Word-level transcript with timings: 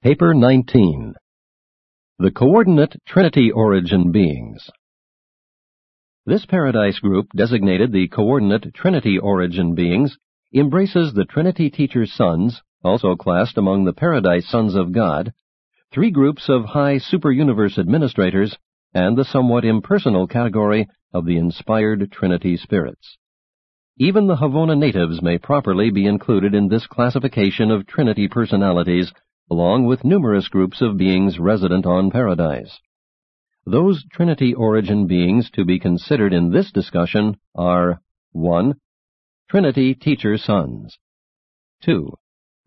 Paper 0.00 0.32
19. 0.32 1.14
The 2.20 2.30
Coordinate 2.30 2.94
Trinity 3.04 3.50
Origin 3.50 4.12
Beings. 4.12 4.70
This 6.24 6.46
paradise 6.46 7.00
group, 7.00 7.26
designated 7.34 7.90
the 7.90 8.06
Coordinate 8.06 8.72
Trinity 8.74 9.18
Origin 9.18 9.74
Beings, 9.74 10.16
embraces 10.54 11.12
the 11.12 11.24
Trinity 11.24 11.68
Teacher's 11.68 12.12
sons, 12.12 12.62
also 12.84 13.16
classed 13.16 13.58
among 13.58 13.86
the 13.86 13.92
Paradise 13.92 14.48
Sons 14.48 14.76
of 14.76 14.92
God, 14.92 15.32
three 15.92 16.12
groups 16.12 16.48
of 16.48 16.66
high 16.66 16.98
super-universe 16.98 17.76
administrators, 17.76 18.56
and 18.94 19.18
the 19.18 19.24
somewhat 19.24 19.64
impersonal 19.64 20.28
category 20.28 20.86
of 21.12 21.26
the 21.26 21.38
inspired 21.38 22.12
Trinity 22.12 22.56
spirits. 22.56 23.18
Even 23.98 24.28
the 24.28 24.36
Havona 24.36 24.78
natives 24.78 25.20
may 25.20 25.38
properly 25.38 25.90
be 25.90 26.06
included 26.06 26.54
in 26.54 26.68
this 26.68 26.86
classification 26.86 27.72
of 27.72 27.84
Trinity 27.84 28.28
personalities 28.28 29.12
along 29.50 29.86
with 29.86 30.04
numerous 30.04 30.48
groups 30.48 30.80
of 30.80 30.96
beings 30.96 31.38
resident 31.38 31.86
on 31.86 32.10
paradise. 32.10 32.78
Those 33.64 34.04
Trinity 34.10 34.54
origin 34.54 35.06
beings 35.06 35.50
to 35.50 35.64
be 35.64 35.78
considered 35.78 36.32
in 36.32 36.50
this 36.50 36.72
discussion 36.72 37.36
are 37.54 38.00
1. 38.32 38.74
Trinity 39.50 39.94
teacher 39.94 40.36
sons. 40.38 40.98
2. 41.82 42.12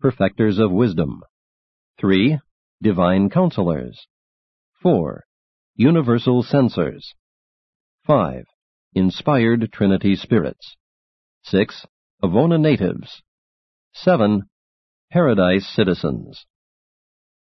Perfecters 0.00 0.58
of 0.58 0.70
wisdom. 0.70 1.22
3. 2.00 2.38
Divine 2.80 3.30
counselors. 3.30 4.06
4. 4.82 5.24
Universal 5.76 6.42
censors. 6.42 7.14
5. 8.06 8.44
Inspired 8.94 9.72
Trinity 9.72 10.16
spirits. 10.16 10.76
6. 11.44 11.86
Havona 12.22 12.60
natives. 12.60 13.22
7. 13.92 14.42
Paradise 15.10 15.68
citizens. 15.68 16.46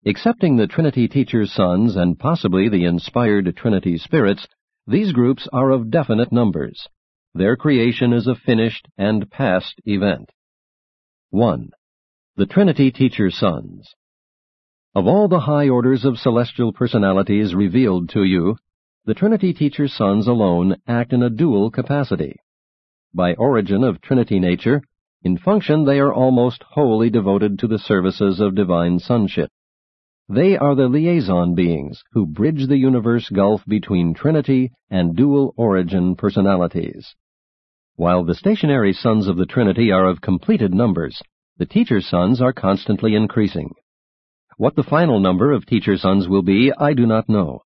Excepting 0.07 0.55
the 0.55 0.67
Trinity 0.67 1.07
teacher's 1.07 1.51
sons 1.51 1.95
and 1.95 2.19
possibly 2.19 2.69
the 2.69 2.85
inspired 2.85 3.51
Trinity 3.57 3.97
spirits, 3.97 4.47
these 4.85 5.11
groups 5.11 5.47
are 5.51 5.71
of 5.71 5.89
definite 5.89 6.31
numbers. 6.31 6.87
Their 7.33 7.55
creation 7.55 8.13
is 8.13 8.27
a 8.27 8.35
finished 8.35 8.87
and 8.99 9.27
past 9.31 9.81
event. 9.83 10.29
1. 11.31 11.71
The 12.35 12.45
Trinity 12.45 12.91
teacher's 12.91 13.35
sons. 13.35 13.95
Of 14.93 15.07
all 15.07 15.27
the 15.27 15.39
high 15.39 15.69
orders 15.69 16.05
of 16.05 16.19
celestial 16.19 16.71
personalities 16.71 17.55
revealed 17.55 18.09
to 18.09 18.23
you, 18.23 18.57
the 19.05 19.15
Trinity 19.15 19.55
teacher's 19.55 19.95
sons 19.95 20.27
alone 20.27 20.75
act 20.87 21.13
in 21.13 21.23
a 21.23 21.31
dual 21.31 21.71
capacity. 21.71 22.35
By 23.11 23.33
origin 23.33 23.83
of 23.83 24.01
Trinity 24.01 24.39
nature, 24.39 24.83
in 25.23 25.39
function 25.39 25.83
they 25.83 25.99
are 25.99 26.13
almost 26.13 26.61
wholly 26.61 27.09
devoted 27.09 27.57
to 27.57 27.67
the 27.67 27.79
services 27.79 28.39
of 28.39 28.53
divine 28.53 28.99
sonship. 28.99 29.49
They 30.27 30.57
are 30.57 30.73
the 30.73 30.87
liaison 30.87 31.53
beings 31.53 32.03
who 32.13 32.25
bridge 32.25 32.65
the 32.65 32.77
universe 32.77 33.29
gulf 33.29 33.63
between 33.67 34.15
Trinity 34.15 34.71
and 34.89 35.15
dual 35.15 35.53
origin 35.55 36.15
personalities. 36.15 37.13
While 37.95 38.23
the 38.23 38.33
stationary 38.33 38.91
sons 38.93 39.27
of 39.27 39.37
the 39.37 39.45
Trinity 39.45 39.91
are 39.91 40.05
of 40.05 40.21
completed 40.21 40.73
numbers, 40.73 41.21
the 41.57 41.67
teacher 41.67 42.01
sons 42.01 42.41
are 42.41 42.53
constantly 42.53 43.13
increasing. 43.13 43.69
What 44.57 44.75
the 44.75 44.83
final 44.83 45.19
number 45.19 45.51
of 45.51 45.67
teacher 45.67 45.95
sons 45.95 46.27
will 46.27 46.41
be, 46.41 46.73
I 46.75 46.93
do 46.93 47.05
not 47.05 47.29
know. 47.29 47.61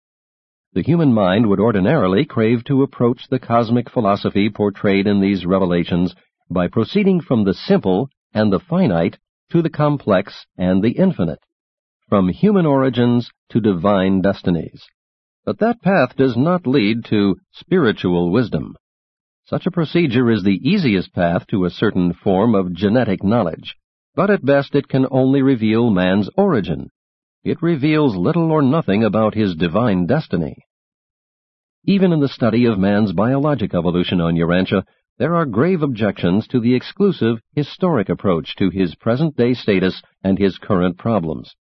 the 0.73 0.81
human 0.81 1.13
mind 1.13 1.47
would 1.47 1.61
ordinarily 1.61 2.25
crave 2.25 2.65
to 2.65 2.83
approach 2.83 3.29
the 3.29 3.39
cosmic 3.39 3.89
philosophy 3.89 4.49
portrayed 4.49 5.07
in 5.07 5.21
these 5.21 5.45
revelations 5.45 6.13
by 6.53 6.67
proceeding 6.67 7.19
from 7.19 7.43
the 7.43 7.53
simple 7.53 8.09
and 8.33 8.53
the 8.53 8.59
finite 8.59 9.17
to 9.51 9.61
the 9.61 9.69
complex 9.69 10.45
and 10.57 10.83
the 10.83 10.91
infinite, 10.91 11.43
from 12.07 12.29
human 12.29 12.65
origins 12.65 13.31
to 13.49 13.59
divine 13.59 14.21
destinies. 14.21 14.85
But 15.45 15.59
that 15.59 15.81
path 15.81 16.15
does 16.15 16.37
not 16.37 16.65
lead 16.65 17.05
to 17.05 17.35
spiritual 17.51 18.31
wisdom. 18.31 18.75
Such 19.45 19.65
a 19.65 19.71
procedure 19.71 20.31
is 20.31 20.43
the 20.43 20.61
easiest 20.67 21.13
path 21.13 21.45
to 21.47 21.65
a 21.65 21.69
certain 21.69 22.13
form 22.13 22.55
of 22.55 22.73
genetic 22.73 23.23
knowledge, 23.23 23.75
but 24.15 24.29
at 24.29 24.45
best 24.45 24.73
it 24.73 24.87
can 24.87 25.05
only 25.11 25.41
reveal 25.41 25.89
man's 25.89 26.29
origin. 26.37 26.89
It 27.43 27.61
reveals 27.61 28.15
little 28.15 28.51
or 28.51 28.61
nothing 28.61 29.03
about 29.03 29.35
his 29.35 29.55
divine 29.55 30.05
destiny. 30.05 30.55
Even 31.85 32.13
in 32.13 32.21
the 32.21 32.29
study 32.29 32.65
of 32.65 32.79
man's 32.79 33.11
biologic 33.11 33.75
evolution 33.75 34.21
on 34.21 34.35
Urantia, 34.35 34.85
there 35.17 35.35
are 35.35 35.45
grave 35.45 35.83
objections 35.83 36.47
to 36.47 36.59
the 36.59 36.73
exclusive, 36.73 37.39
historic 37.53 38.09
approach 38.09 38.55
to 38.55 38.69
his 38.69 38.95
present-day 38.95 39.53
status 39.53 40.01
and 40.23 40.39
his 40.39 40.57
current 40.57 40.97
problems. 40.97 41.55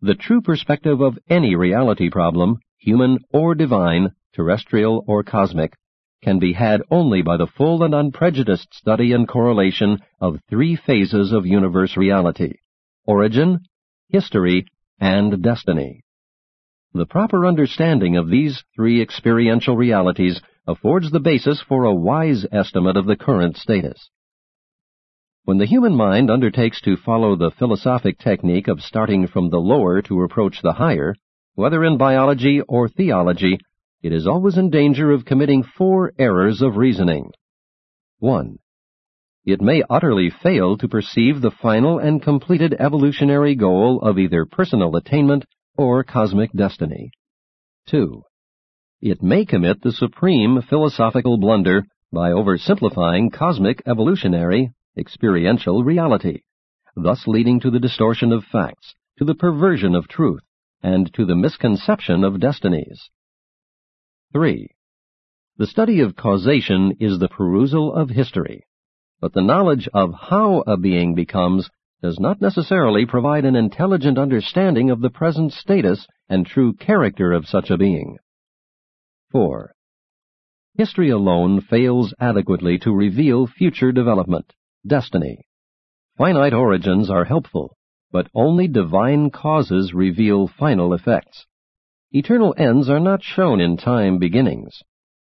The 0.00 0.14
true 0.14 0.40
perspective 0.40 1.00
of 1.00 1.18
any 1.28 1.56
reality 1.56 2.10
problem, 2.10 2.58
human 2.78 3.18
or 3.32 3.54
divine, 3.54 4.12
terrestrial 4.34 5.04
or 5.06 5.24
cosmic, 5.24 5.74
can 6.22 6.38
be 6.38 6.52
had 6.52 6.82
only 6.90 7.22
by 7.22 7.36
the 7.36 7.46
full 7.46 7.82
and 7.82 7.94
unprejudiced 7.94 8.72
study 8.72 9.12
and 9.12 9.26
correlation 9.26 9.98
of 10.20 10.40
three 10.48 10.76
phases 10.76 11.32
of 11.32 11.46
universe 11.46 11.96
reality 11.96 12.54
origin, 13.06 13.60
history, 14.08 14.66
and 15.00 15.42
destiny. 15.42 16.02
The 16.92 17.06
proper 17.06 17.46
understanding 17.46 18.16
of 18.16 18.28
these 18.28 18.64
three 18.74 19.00
experiential 19.00 19.76
realities 19.76 20.40
affords 20.66 21.10
the 21.10 21.20
basis 21.20 21.62
for 21.68 21.84
a 21.84 21.94
wise 21.94 22.44
estimate 22.50 22.96
of 22.96 23.06
the 23.06 23.16
current 23.16 23.56
status. 23.56 24.10
When 25.44 25.58
the 25.58 25.66
human 25.66 25.94
mind 25.94 26.30
undertakes 26.30 26.80
to 26.82 26.96
follow 26.96 27.36
the 27.36 27.52
philosophic 27.52 28.18
technique 28.18 28.66
of 28.66 28.80
starting 28.80 29.28
from 29.28 29.50
the 29.50 29.58
lower 29.58 30.02
to 30.02 30.22
approach 30.22 30.60
the 30.60 30.72
higher, 30.72 31.14
whether 31.54 31.84
in 31.84 31.96
biology 31.96 32.60
or 32.68 32.88
theology, 32.88 33.58
it 34.02 34.12
is 34.12 34.26
always 34.26 34.58
in 34.58 34.70
danger 34.70 35.12
of 35.12 35.24
committing 35.24 35.62
four 35.62 36.12
errors 36.18 36.62
of 36.62 36.76
reasoning. 36.76 37.30
1. 38.18 38.58
It 39.44 39.60
may 39.62 39.84
utterly 39.88 40.30
fail 40.30 40.76
to 40.78 40.88
perceive 40.88 41.40
the 41.40 41.52
final 41.52 42.00
and 42.00 42.20
completed 42.20 42.74
evolutionary 42.80 43.54
goal 43.54 44.00
of 44.00 44.18
either 44.18 44.44
personal 44.44 44.96
attainment 44.96 45.44
or 45.76 46.02
cosmic 46.02 46.50
destiny. 46.52 47.12
2. 47.86 48.22
It 49.02 49.22
may 49.22 49.44
commit 49.44 49.82
the 49.82 49.92
supreme 49.92 50.62
philosophical 50.62 51.36
blunder 51.36 51.84
by 52.10 52.30
oversimplifying 52.30 53.30
cosmic 53.30 53.82
evolutionary 53.86 54.72
experiential 54.96 55.84
reality, 55.84 56.40
thus 56.96 57.26
leading 57.26 57.60
to 57.60 57.70
the 57.70 57.78
distortion 57.78 58.32
of 58.32 58.44
facts, 58.44 58.94
to 59.18 59.24
the 59.26 59.34
perversion 59.34 59.94
of 59.94 60.08
truth, 60.08 60.40
and 60.82 61.12
to 61.12 61.26
the 61.26 61.36
misconception 61.36 62.24
of 62.24 62.40
destinies. 62.40 63.10
3. 64.32 64.68
The 65.58 65.66
study 65.66 66.00
of 66.00 66.16
causation 66.16 66.96
is 66.98 67.18
the 67.18 67.28
perusal 67.28 67.92
of 67.92 68.08
history, 68.08 68.64
but 69.20 69.34
the 69.34 69.42
knowledge 69.42 69.88
of 69.92 70.14
how 70.14 70.62
a 70.66 70.78
being 70.78 71.14
becomes 71.14 71.68
does 72.00 72.18
not 72.18 72.40
necessarily 72.40 73.04
provide 73.04 73.44
an 73.44 73.56
intelligent 73.56 74.16
understanding 74.16 74.90
of 74.90 75.02
the 75.02 75.10
present 75.10 75.52
status 75.52 76.06
and 76.30 76.46
true 76.46 76.72
character 76.72 77.32
of 77.32 77.46
such 77.46 77.70
a 77.70 77.76
being. 77.76 78.16
4. 79.32 79.72
History 80.78 81.10
alone 81.10 81.60
fails 81.60 82.14
adequately 82.20 82.78
to 82.78 82.92
reveal 82.92 83.46
future 83.46 83.92
development, 83.92 84.52
destiny. 84.86 85.46
Finite 86.16 86.54
origins 86.54 87.10
are 87.10 87.24
helpful, 87.24 87.76
but 88.12 88.28
only 88.34 88.68
divine 88.68 89.30
causes 89.30 89.92
reveal 89.92 90.46
final 90.46 90.94
effects. 90.94 91.46
Eternal 92.12 92.54
ends 92.56 92.88
are 92.88 93.00
not 93.00 93.22
shown 93.22 93.60
in 93.60 93.76
time 93.76 94.18
beginnings. 94.18 94.80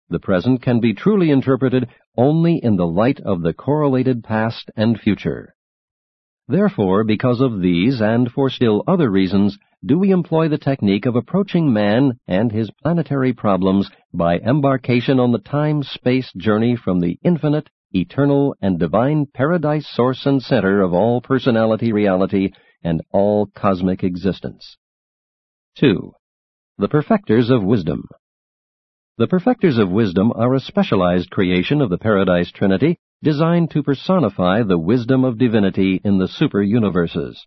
The 0.08 0.19
present 0.19 0.62
can 0.62 0.81
be 0.81 0.94
truly 0.94 1.31
interpreted 1.31 1.88
only 2.17 2.56
in 2.62 2.76
the 2.76 2.87
light 2.87 3.20
of 3.20 3.43
the 3.43 3.52
correlated 3.52 4.25
past 4.25 4.70
and 4.76 4.99
future. 4.99 5.55
Therefore, 6.50 7.05
because 7.05 7.41
of 7.41 7.61
these 7.61 8.00
and 8.00 8.29
for 8.29 8.50
still 8.50 8.82
other 8.88 9.08
reasons, 9.08 9.56
do 9.87 9.97
we 9.97 10.11
employ 10.11 10.49
the 10.49 10.58
technique 10.58 11.06
of 11.06 11.14
approaching 11.14 11.73
man 11.73 12.19
and 12.26 12.50
his 12.50 12.73
planetary 12.82 13.32
problems 13.32 13.88
by 14.12 14.38
embarkation 14.38 15.20
on 15.20 15.31
the 15.31 15.38
time-space 15.38 16.32
journey 16.37 16.75
from 16.75 16.99
the 16.99 17.20
infinite, 17.23 17.70
eternal, 17.93 18.56
and 18.61 18.81
divine 18.81 19.26
paradise 19.32 19.88
source 19.88 20.26
and 20.26 20.43
center 20.43 20.82
of 20.82 20.93
all 20.93 21.20
personality 21.20 21.93
reality 21.93 22.50
and 22.82 23.00
all 23.12 23.47
cosmic 23.55 24.02
existence. 24.02 24.76
2. 25.76 26.11
The 26.79 26.88
Perfecters 26.88 27.49
of 27.49 27.62
Wisdom 27.62 28.08
The 29.19 29.29
Perfecters 29.29 29.79
of 29.79 29.88
Wisdom 29.88 30.32
are 30.35 30.52
a 30.52 30.58
specialized 30.58 31.31
creation 31.31 31.81
of 31.81 31.91
the 31.91 31.99
Paradise 31.99 32.50
Trinity 32.50 32.99
designed 33.23 33.71
to 33.71 33.83
personify 33.83 34.63
the 34.63 34.79
wisdom 34.79 35.25
of 35.25 35.39
divinity 35.39 36.01
in 36.05 36.19
the 36.19 36.29
super 36.29 36.63
universes. 36.63 37.47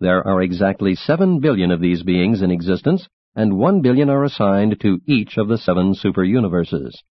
There 0.00 0.26
are 0.26 0.42
exactly 0.42 0.94
seven 0.94 1.40
billion 1.40 1.70
of 1.70 1.80
these 1.80 2.02
beings 2.02 2.42
in 2.42 2.50
existence, 2.50 3.08
and 3.34 3.56
one 3.58 3.82
billion 3.82 4.10
are 4.10 4.24
assigned 4.24 4.80
to 4.80 4.98
each 5.06 5.36
of 5.38 5.48
the 5.48 5.58
seven 5.58 5.94
super 5.94 6.24
universes. 6.24 7.02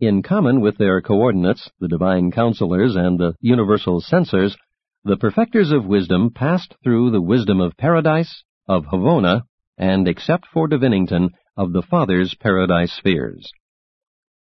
In 0.00 0.22
common 0.22 0.60
with 0.60 0.78
their 0.78 1.00
coordinates, 1.00 1.70
the 1.80 1.88
divine 1.88 2.30
counselors 2.30 2.96
and 2.96 3.18
the 3.18 3.34
universal 3.40 4.00
censors, 4.00 4.56
the 5.04 5.16
perfecters 5.16 5.70
of 5.70 5.86
wisdom 5.86 6.30
passed 6.30 6.74
through 6.82 7.10
the 7.10 7.22
wisdom 7.22 7.60
of 7.60 7.76
paradise, 7.76 8.42
of 8.68 8.86
Havona, 8.86 9.42
and, 9.76 10.08
except 10.08 10.46
for 10.46 10.68
Divinington, 10.68 11.30
of 11.56 11.72
the 11.72 11.82
Father's 11.82 12.34
paradise 12.34 12.92
spheres. 12.92 13.50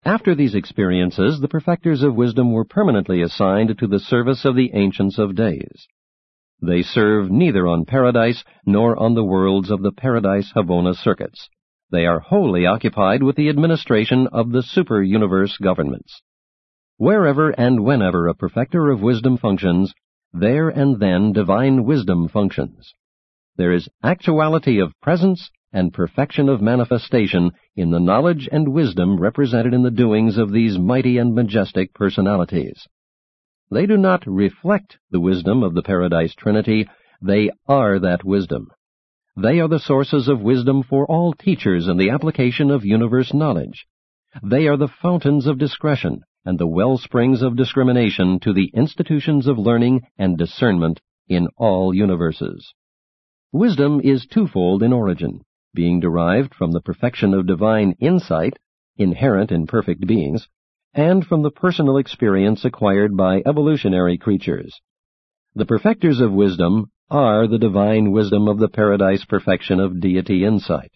After 0.06 0.34
these 0.34 0.54
experiences, 0.54 1.40
the 1.40 1.48
perfecters 1.48 2.02
of 2.02 2.14
wisdom 2.14 2.52
were 2.52 2.66
permanently 2.66 3.22
assigned 3.22 3.78
to 3.78 3.86
the 3.86 3.98
service 3.98 4.44
of 4.44 4.54
the 4.54 4.70
Ancients 4.74 5.18
of 5.18 5.34
Days. 5.34 5.88
They 6.60 6.82
serve 6.82 7.30
neither 7.30 7.66
on 7.66 7.86
paradise 7.86 8.44
nor 8.66 8.98
on 8.98 9.14
the 9.14 9.24
worlds 9.24 9.70
of 9.70 9.80
the 9.80 9.92
Paradise 9.92 10.52
Havona 10.54 10.94
circuits. 10.94 11.48
They 11.90 12.04
are 12.04 12.20
wholly 12.20 12.66
occupied 12.66 13.22
with 13.22 13.36
the 13.36 13.48
administration 13.48 14.26
of 14.26 14.52
the 14.52 14.62
super-universe 14.62 15.56
governments. 15.56 16.20
Wherever 16.98 17.50
and 17.50 17.82
whenever 17.82 18.28
a 18.28 18.34
perfecter 18.34 18.90
of 18.90 19.00
wisdom 19.00 19.38
functions, 19.38 19.94
there 20.34 20.68
and 20.68 21.00
then 21.00 21.32
divine 21.32 21.84
wisdom 21.84 22.28
functions. 22.28 22.92
There 23.56 23.72
is 23.72 23.88
actuality 24.02 24.80
of 24.80 25.00
presence 25.00 25.50
and 25.74 25.92
perfection 25.92 26.48
of 26.48 26.62
manifestation 26.62 27.50
in 27.74 27.90
the 27.90 27.98
knowledge 27.98 28.48
and 28.50 28.72
wisdom 28.72 29.18
represented 29.18 29.74
in 29.74 29.82
the 29.82 29.90
doings 29.90 30.38
of 30.38 30.52
these 30.52 30.78
mighty 30.78 31.18
and 31.18 31.34
majestic 31.34 31.92
personalities. 31.92 32.86
They 33.72 33.84
do 33.84 33.96
not 33.96 34.22
reflect 34.24 34.98
the 35.10 35.18
wisdom 35.18 35.64
of 35.64 35.74
the 35.74 35.82
Paradise 35.82 36.32
Trinity, 36.36 36.86
they 37.20 37.50
are 37.66 37.98
that 37.98 38.22
wisdom. 38.22 38.68
They 39.36 39.58
are 39.58 39.66
the 39.66 39.80
sources 39.80 40.28
of 40.28 40.40
wisdom 40.40 40.84
for 40.84 41.06
all 41.06 41.32
teachers 41.32 41.88
in 41.88 41.96
the 41.96 42.10
application 42.10 42.70
of 42.70 42.84
universe 42.84 43.34
knowledge. 43.34 43.84
They 44.44 44.68
are 44.68 44.76
the 44.76 44.94
fountains 45.02 45.48
of 45.48 45.58
discretion 45.58 46.22
and 46.44 46.56
the 46.56 46.68
well 46.68 46.98
springs 46.98 47.42
of 47.42 47.56
discrimination 47.56 48.38
to 48.40 48.52
the 48.52 48.70
institutions 48.74 49.48
of 49.48 49.58
learning 49.58 50.02
and 50.16 50.38
discernment 50.38 51.00
in 51.26 51.48
all 51.56 51.92
universes. 51.92 52.72
Wisdom 53.50 54.00
is 54.04 54.24
twofold 54.26 54.84
in 54.84 54.92
origin 54.92 55.40
being 55.74 56.00
derived 56.00 56.54
from 56.54 56.72
the 56.72 56.80
perfection 56.80 57.34
of 57.34 57.46
divine 57.46 57.94
insight 58.00 58.54
inherent 58.96 59.50
in 59.50 59.66
perfect 59.66 60.06
beings, 60.06 60.48
and 60.94 61.26
from 61.26 61.42
the 61.42 61.50
personal 61.50 61.96
experience 61.96 62.64
acquired 62.64 63.16
by 63.16 63.42
evolutionary 63.44 64.16
creatures. 64.16 64.80
The 65.54 65.66
perfecters 65.66 66.20
of 66.20 66.32
wisdom 66.32 66.90
are 67.10 67.46
the 67.46 67.58
divine 67.58 68.12
wisdom 68.12 68.48
of 68.48 68.58
the 68.58 68.68
paradise 68.68 69.24
perfection 69.24 69.80
of 69.80 70.00
deity 70.00 70.44
insight. 70.44 70.92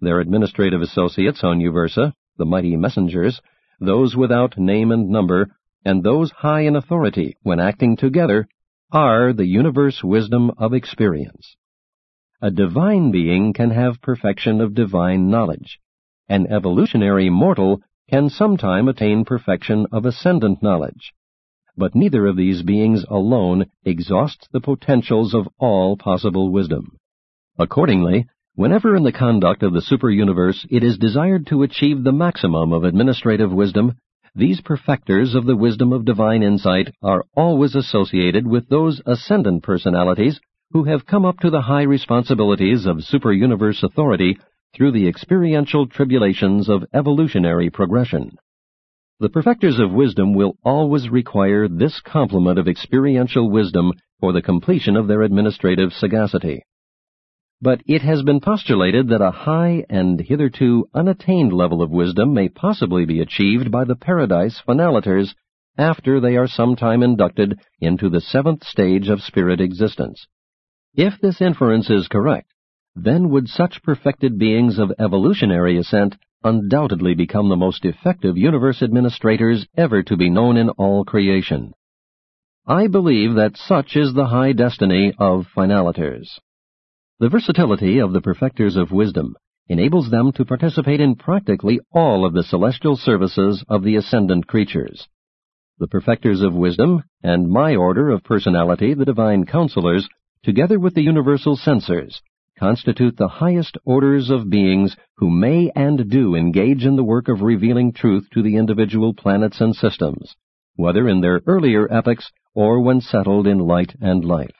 Their 0.00 0.20
administrative 0.20 0.82
associates 0.82 1.44
on 1.44 1.60
Uversa, 1.60 2.12
the 2.36 2.44
mighty 2.44 2.76
messengers, 2.76 3.40
those 3.80 4.16
without 4.16 4.58
name 4.58 4.90
and 4.90 5.08
number, 5.08 5.56
and 5.84 6.02
those 6.02 6.30
high 6.30 6.62
in 6.62 6.76
authority 6.76 7.36
when 7.42 7.60
acting 7.60 7.96
together, 7.96 8.48
are 8.92 9.32
the 9.32 9.46
universe 9.46 10.02
wisdom 10.04 10.50
of 10.58 10.74
experience. 10.74 11.56
A 12.44 12.50
divine 12.50 13.12
being 13.12 13.52
can 13.52 13.70
have 13.70 14.02
perfection 14.02 14.60
of 14.60 14.74
divine 14.74 15.30
knowledge. 15.30 15.78
An 16.28 16.48
evolutionary 16.48 17.30
mortal 17.30 17.80
can 18.10 18.30
sometime 18.30 18.88
attain 18.88 19.24
perfection 19.24 19.86
of 19.92 20.04
ascendant 20.04 20.60
knowledge. 20.60 21.14
But 21.76 21.94
neither 21.94 22.26
of 22.26 22.34
these 22.34 22.64
beings 22.64 23.04
alone 23.08 23.66
exhausts 23.84 24.48
the 24.50 24.60
potentials 24.60 25.34
of 25.34 25.48
all 25.60 25.96
possible 25.96 26.50
wisdom. 26.50 26.96
Accordingly, 27.60 28.26
whenever 28.56 28.96
in 28.96 29.04
the 29.04 29.12
conduct 29.12 29.62
of 29.62 29.72
the 29.72 29.80
super-universe 29.80 30.66
it 30.68 30.82
is 30.82 30.98
desired 30.98 31.46
to 31.46 31.62
achieve 31.62 32.02
the 32.02 32.10
maximum 32.10 32.72
of 32.72 32.82
administrative 32.82 33.52
wisdom, 33.52 33.94
these 34.34 34.60
perfecters 34.60 35.36
of 35.36 35.46
the 35.46 35.54
wisdom 35.54 35.92
of 35.92 36.04
divine 36.04 36.42
insight 36.42 36.92
are 37.04 37.24
always 37.36 37.76
associated 37.76 38.48
with 38.48 38.68
those 38.68 39.00
ascendant 39.06 39.62
personalities 39.62 40.40
who 40.72 40.84
have 40.84 41.06
come 41.06 41.24
up 41.24 41.38
to 41.40 41.50
the 41.50 41.60
high 41.60 41.82
responsibilities 41.82 42.86
of 42.86 43.04
super-universe 43.04 43.82
authority 43.82 44.38
through 44.74 44.92
the 44.92 45.06
experiential 45.06 45.86
tribulations 45.86 46.68
of 46.68 46.84
evolutionary 46.94 47.68
progression. 47.68 48.36
The 49.20 49.28
perfecters 49.28 49.78
of 49.78 49.92
wisdom 49.92 50.34
will 50.34 50.56
always 50.64 51.08
require 51.08 51.68
this 51.68 52.00
complement 52.00 52.58
of 52.58 52.66
experiential 52.66 53.50
wisdom 53.50 53.92
for 54.18 54.32
the 54.32 54.42
completion 54.42 54.96
of 54.96 55.08
their 55.08 55.22
administrative 55.22 55.92
sagacity. 55.92 56.62
But 57.60 57.82
it 57.86 58.02
has 58.02 58.22
been 58.22 58.40
postulated 58.40 59.08
that 59.08 59.20
a 59.20 59.30
high 59.30 59.84
and 59.88 60.20
hitherto 60.20 60.88
unattained 60.94 61.52
level 61.52 61.82
of 61.82 61.90
wisdom 61.90 62.34
may 62.34 62.48
possibly 62.48 63.04
be 63.04 63.20
achieved 63.20 63.70
by 63.70 63.84
the 63.84 63.94
paradise 63.94 64.60
finaliters 64.66 65.34
after 65.78 66.18
they 66.18 66.36
are 66.36 66.48
sometime 66.48 67.02
inducted 67.02 67.60
into 67.80 68.08
the 68.08 68.20
seventh 68.20 68.64
stage 68.64 69.08
of 69.08 69.22
spirit 69.22 69.60
existence. 69.60 70.26
If 70.94 71.20
this 71.20 71.40
inference 71.40 71.88
is 71.88 72.08
correct, 72.08 72.52
then 72.94 73.30
would 73.30 73.48
such 73.48 73.82
perfected 73.82 74.38
beings 74.38 74.78
of 74.78 74.92
evolutionary 74.98 75.78
ascent 75.78 76.16
undoubtedly 76.44 77.14
become 77.14 77.48
the 77.48 77.56
most 77.56 77.86
effective 77.86 78.36
universe 78.36 78.82
administrators 78.82 79.66
ever 79.74 80.02
to 80.02 80.16
be 80.18 80.28
known 80.28 80.58
in 80.58 80.68
all 80.70 81.04
creation. 81.04 81.72
I 82.66 82.88
believe 82.88 83.34
that 83.34 83.56
such 83.56 83.96
is 83.96 84.12
the 84.12 84.26
high 84.26 84.52
destiny 84.52 85.14
of 85.18 85.46
finaliters. 85.56 86.38
The 87.20 87.30
versatility 87.30 87.98
of 87.98 88.12
the 88.12 88.20
perfecters 88.20 88.76
of 88.76 88.92
wisdom 88.92 89.34
enables 89.68 90.10
them 90.10 90.32
to 90.32 90.44
participate 90.44 91.00
in 91.00 91.14
practically 91.14 91.80
all 91.92 92.26
of 92.26 92.34
the 92.34 92.42
celestial 92.42 92.96
services 92.96 93.64
of 93.66 93.82
the 93.82 93.96
ascendant 93.96 94.46
creatures. 94.46 95.08
The 95.78 95.88
perfecters 95.88 96.42
of 96.42 96.54
wisdom 96.54 97.02
and 97.22 97.48
my 97.48 97.76
order 97.76 98.10
of 98.10 98.24
personality, 98.24 98.92
the 98.92 99.06
divine 99.06 99.46
counselors, 99.46 100.06
together 100.42 100.78
with 100.78 100.94
the 100.94 101.02
universal 101.02 101.56
censors, 101.56 102.20
constitute 102.58 103.16
the 103.16 103.28
highest 103.28 103.78
orders 103.84 104.28
of 104.28 104.50
beings 104.50 104.96
who 105.16 105.30
may 105.30 105.70
and 105.74 106.10
do 106.10 106.34
engage 106.34 106.84
in 106.84 106.96
the 106.96 107.04
work 107.04 107.28
of 107.28 107.42
revealing 107.42 107.92
truth 107.92 108.28
to 108.32 108.42
the 108.42 108.56
individual 108.56 109.14
planets 109.14 109.60
and 109.60 109.74
systems, 109.74 110.34
whether 110.76 111.08
in 111.08 111.20
their 111.20 111.40
earlier 111.46 111.90
epochs 111.92 112.30
or 112.54 112.80
when 112.80 113.00
settled 113.00 113.46
in 113.46 113.58
light 113.58 113.94
and 114.00 114.24
life. 114.24 114.54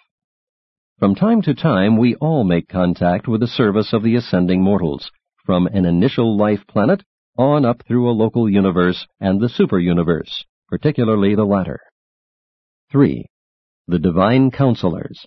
From 0.98 1.14
time 1.14 1.42
to 1.42 1.54
time, 1.54 1.96
we 1.96 2.14
all 2.16 2.44
make 2.44 2.68
contact 2.68 3.26
with 3.26 3.40
the 3.40 3.46
service 3.46 3.92
of 3.92 4.02
the 4.02 4.14
ascending 4.14 4.62
mortals, 4.62 5.10
from 5.44 5.66
an 5.66 5.84
initial 5.84 6.36
life 6.36 6.64
planet 6.68 7.02
on 7.36 7.64
up 7.64 7.82
through 7.86 8.08
a 8.08 8.12
local 8.12 8.48
universe 8.48 9.06
and 9.18 9.40
the 9.40 9.48
super-universe, 9.48 10.44
particularly 10.68 11.34
the 11.34 11.44
latter. 11.44 11.80
3. 12.92 13.26
The 13.88 13.98
Divine 13.98 14.50
Counselors 14.52 15.26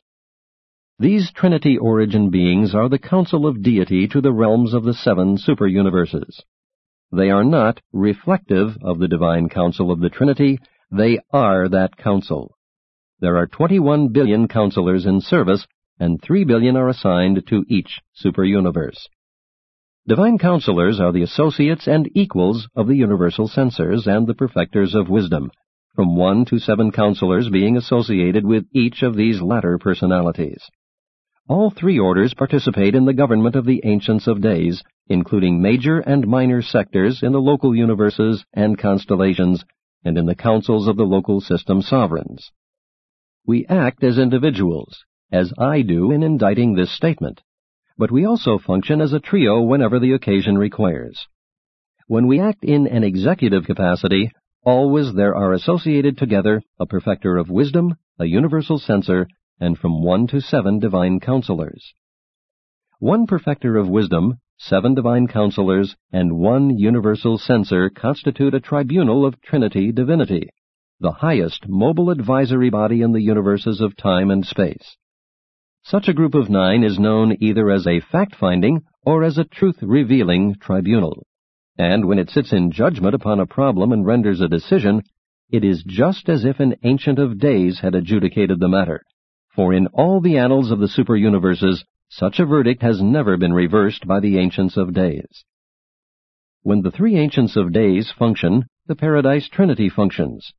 These 0.97 1.33
Trinity 1.33 1.77
origin 1.77 2.29
beings 2.29 2.73
are 2.73 2.87
the 2.87 2.97
council 2.97 3.45
of 3.45 3.61
deity 3.61 4.07
to 4.07 4.21
the 4.21 4.31
realms 4.31 4.73
of 4.73 4.85
the 4.85 4.93
seven 4.93 5.37
super 5.37 5.67
universes. 5.67 6.41
They 7.11 7.29
are 7.29 7.43
not 7.43 7.81
reflective 7.91 8.77
of 8.81 8.99
the 8.99 9.09
divine 9.09 9.49
council 9.49 9.91
of 9.91 9.99
the 9.99 10.09
Trinity, 10.09 10.57
they 10.89 11.19
are 11.33 11.67
that 11.67 11.97
council. 11.97 12.55
There 13.19 13.35
are 13.35 13.45
21 13.45 14.13
billion 14.13 14.47
counselors 14.47 15.05
in 15.05 15.19
service, 15.19 15.67
and 15.99 16.21
3 16.21 16.45
billion 16.45 16.77
are 16.77 16.87
assigned 16.87 17.45
to 17.47 17.65
each 17.67 17.99
super 18.13 18.45
universe. 18.45 19.09
Divine 20.07 20.37
counselors 20.37 21.01
are 21.01 21.11
the 21.11 21.23
associates 21.23 21.87
and 21.87 22.09
equals 22.15 22.69
of 22.73 22.87
the 22.87 22.95
universal 22.95 23.49
censors 23.49 24.07
and 24.07 24.27
the 24.27 24.33
perfecters 24.33 24.95
of 24.95 25.09
wisdom, 25.09 25.51
from 25.93 26.15
one 26.15 26.45
to 26.45 26.57
seven 26.57 26.93
counselors 26.93 27.49
being 27.49 27.75
associated 27.75 28.45
with 28.45 28.65
each 28.71 29.03
of 29.03 29.17
these 29.17 29.41
latter 29.41 29.77
personalities. 29.77 30.65
All 31.47 31.69
three 31.69 31.99
orders 31.99 32.33
participate 32.33 32.95
in 32.95 33.05
the 33.05 33.13
government 33.13 33.55
of 33.55 33.65
the 33.65 33.81
Ancients 33.83 34.25
of 34.25 34.41
Days, 34.41 34.83
including 35.07 35.61
major 35.61 35.99
and 35.99 36.25
minor 36.27 36.63
sectors 36.63 37.21
in 37.21 37.33
the 37.33 37.41
local 37.41 37.75
universes 37.75 38.43
and 38.53 38.79
constellations, 38.79 39.63
and 40.03 40.17
in 40.17 40.25
the 40.25 40.33
councils 40.33 40.87
of 40.87 40.97
the 40.97 41.03
local 41.03 41.41
system 41.41 41.83
sovereigns. 41.83 42.51
We 43.45 43.63
act 43.67 44.03
as 44.03 44.17
individuals, 44.17 45.05
as 45.31 45.53
I 45.59 45.83
do 45.83 46.09
in 46.09 46.23
inditing 46.23 46.73
this 46.73 46.91
statement, 46.91 47.41
but 47.95 48.11
we 48.11 48.25
also 48.25 48.57
function 48.57 48.99
as 48.99 49.13
a 49.13 49.19
trio 49.19 49.61
whenever 49.61 49.99
the 49.99 50.13
occasion 50.13 50.57
requires. 50.57 51.27
When 52.07 52.25
we 52.25 52.39
act 52.39 52.63
in 52.63 52.87
an 52.87 53.03
executive 53.03 53.65
capacity, 53.65 54.31
always 54.63 55.13
there 55.13 55.35
are 55.35 55.53
associated 55.53 56.17
together 56.17 56.63
a 56.79 56.87
perfecter 56.87 57.37
of 57.37 57.51
wisdom, 57.51 57.95
a 58.17 58.25
universal 58.25 58.79
censor, 58.79 59.27
and 59.59 59.77
from 59.77 60.03
one 60.03 60.27
to 60.27 60.41
seven 60.41 60.79
divine 60.79 61.19
counselors. 61.19 61.93
One 62.99 63.25
perfecter 63.25 63.77
of 63.77 63.89
wisdom, 63.89 64.39
seven 64.57 64.95
divine 64.95 65.27
counselors, 65.27 65.95
and 66.11 66.37
one 66.37 66.77
universal 66.77 67.37
censor 67.37 67.89
constitute 67.89 68.53
a 68.53 68.59
tribunal 68.59 69.25
of 69.25 69.41
Trinity 69.41 69.91
divinity, 69.91 70.49
the 70.99 71.11
highest 71.11 71.67
mobile 71.67 72.09
advisory 72.09 72.69
body 72.69 73.01
in 73.01 73.11
the 73.11 73.21
universes 73.21 73.81
of 73.81 73.95
time 73.95 74.31
and 74.31 74.45
space. 74.45 74.97
Such 75.83 76.07
a 76.07 76.13
group 76.13 76.35
of 76.35 76.49
nine 76.49 76.83
is 76.83 76.97
known 76.97 77.35
either 77.39 77.69
as 77.69 77.85
a 77.85 77.99
fact-finding 77.99 78.81
or 79.05 79.23
as 79.23 79.37
a 79.37 79.43
truth-revealing 79.43 80.55
tribunal. 80.59 81.25
And 81.77 82.05
when 82.05 82.17
it 82.17 82.29
sits 82.29 82.53
in 82.53 82.71
judgment 82.71 83.13
upon 83.13 83.39
a 83.39 83.45
problem 83.45 83.91
and 83.91 84.05
renders 84.05 84.41
a 84.41 84.47
decision, 84.47 85.03
it 85.49 85.63
is 85.63 85.83
just 85.85 86.27
as 86.29 86.43
if 86.43 86.59
an 86.59 86.75
Ancient 86.83 87.19
of 87.19 87.39
Days 87.39 87.81
had 87.81 87.93
adjudicated 87.93 88.59
the 88.59 88.69
matter 88.69 89.01
for 89.55 89.73
in 89.73 89.87
all 89.87 90.19
the 90.19 90.37
annals 90.37 90.69
of 90.69 90.79
the 90.79 90.87
super 90.87 91.15
universes, 91.15 91.85
such 92.09 92.39
a 92.39 92.45
verdict 92.45 92.81
has 92.81 93.01
never 93.01 93.37
been 93.37 93.53
reversed 93.53 94.05
by 94.05 94.19
the 94.19 94.37
Ancients 94.37 94.77
of 94.77 94.93
Days. 94.93 95.45
When 96.61 96.81
the 96.81 96.91
three 96.91 97.15
Ancients 97.15 97.55
of 97.55 97.71
Days 97.71 98.11
function, 98.11 98.65
the 98.87 98.95
Paradise 98.95 99.47
Trinity 99.49 99.89
functions. 99.89 100.53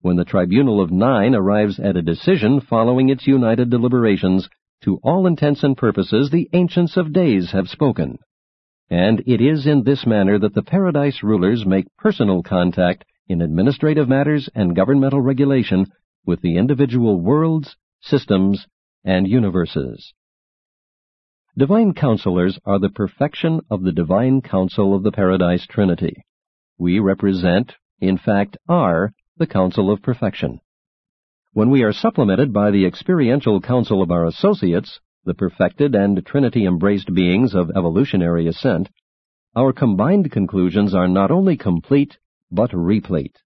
When 0.00 0.16
the 0.16 0.24
Tribunal 0.24 0.80
of 0.80 0.90
Nine 0.92 1.34
arrives 1.34 1.80
at 1.80 1.96
a 1.96 2.02
decision 2.02 2.60
following 2.60 3.08
its 3.08 3.26
united 3.26 3.70
deliberations, 3.70 4.48
to 4.82 5.00
all 5.02 5.26
intents 5.26 5.64
and 5.64 5.76
purposes 5.76 6.30
the 6.30 6.48
Ancients 6.52 6.96
of 6.96 7.12
Days 7.12 7.50
have 7.52 7.68
spoken. 7.68 8.18
And 8.88 9.22
it 9.26 9.40
is 9.40 9.66
in 9.66 9.82
this 9.82 10.06
manner 10.06 10.38
that 10.38 10.54
the 10.54 10.62
Paradise 10.62 11.22
rulers 11.22 11.66
make 11.66 11.86
personal 11.96 12.42
contact 12.42 13.04
in 13.28 13.42
administrative 13.42 14.08
matters 14.08 14.48
and 14.54 14.76
governmental 14.76 15.20
regulation 15.20 15.86
with 16.24 16.40
the 16.42 16.56
individual 16.56 17.20
worlds 17.20 17.76
systems, 18.08 18.66
and 19.04 19.28
universes. 19.28 20.14
Divine 21.56 21.94
counselors 21.94 22.58
are 22.64 22.78
the 22.78 22.90
perfection 22.90 23.60
of 23.70 23.82
the 23.82 23.92
divine 23.92 24.42
council 24.42 24.94
of 24.94 25.02
the 25.02 25.12
Paradise 25.12 25.66
Trinity. 25.66 26.24
We 26.78 26.98
represent, 26.98 27.72
in 28.00 28.18
fact 28.18 28.56
are, 28.68 29.12
the 29.38 29.46
council 29.46 29.90
of 29.90 30.02
perfection. 30.02 30.60
When 31.52 31.70
we 31.70 31.82
are 31.82 31.92
supplemented 31.92 32.52
by 32.52 32.70
the 32.70 32.84
experiential 32.84 33.60
counsel 33.60 34.02
of 34.02 34.10
our 34.10 34.26
associates, 34.26 35.00
the 35.24 35.34
perfected 35.34 35.94
and 35.94 36.24
Trinity-embraced 36.24 37.14
beings 37.14 37.54
of 37.54 37.70
evolutionary 37.70 38.46
ascent, 38.46 38.90
our 39.56 39.72
combined 39.72 40.30
conclusions 40.30 40.94
are 40.94 41.08
not 41.08 41.30
only 41.30 41.56
complete, 41.56 42.18
but 42.50 42.74
replete. 42.74 43.38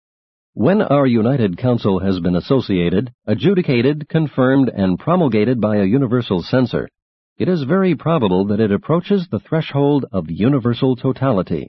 When 0.54 0.82
our 0.82 1.06
United 1.06 1.58
Council 1.58 2.00
has 2.00 2.18
been 2.18 2.34
associated, 2.34 3.12
adjudicated, 3.24 4.08
confirmed, 4.08 4.68
and 4.68 4.98
promulgated 4.98 5.60
by 5.60 5.76
a 5.76 5.84
universal 5.84 6.42
censor, 6.42 6.88
it 7.38 7.48
is 7.48 7.62
very 7.62 7.94
probable 7.94 8.44
that 8.46 8.58
it 8.58 8.72
approaches 8.72 9.28
the 9.28 9.38
threshold 9.38 10.06
of 10.10 10.28
universal 10.28 10.96
totality. 10.96 11.68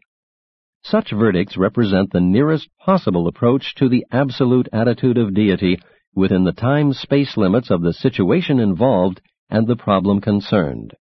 Such 0.82 1.12
verdicts 1.12 1.58
represent 1.58 2.12
the 2.12 2.22
nearest 2.22 2.70
possible 2.84 3.28
approach 3.28 3.76
to 3.76 3.88
the 3.88 4.04
absolute 4.12 4.68
attitude 4.74 5.20
of 5.20 5.36
deity 5.36 5.78
within 6.16 6.44
the 6.44 6.52
time-space 6.52 7.38
limits 7.38 7.70
of 7.70 7.84
the 7.84 7.94
situation 7.94 8.60
involved 8.60 9.22
and 9.48 9.68
the 9.68 9.76
problem 9.76 10.22
concerned. 10.22 10.96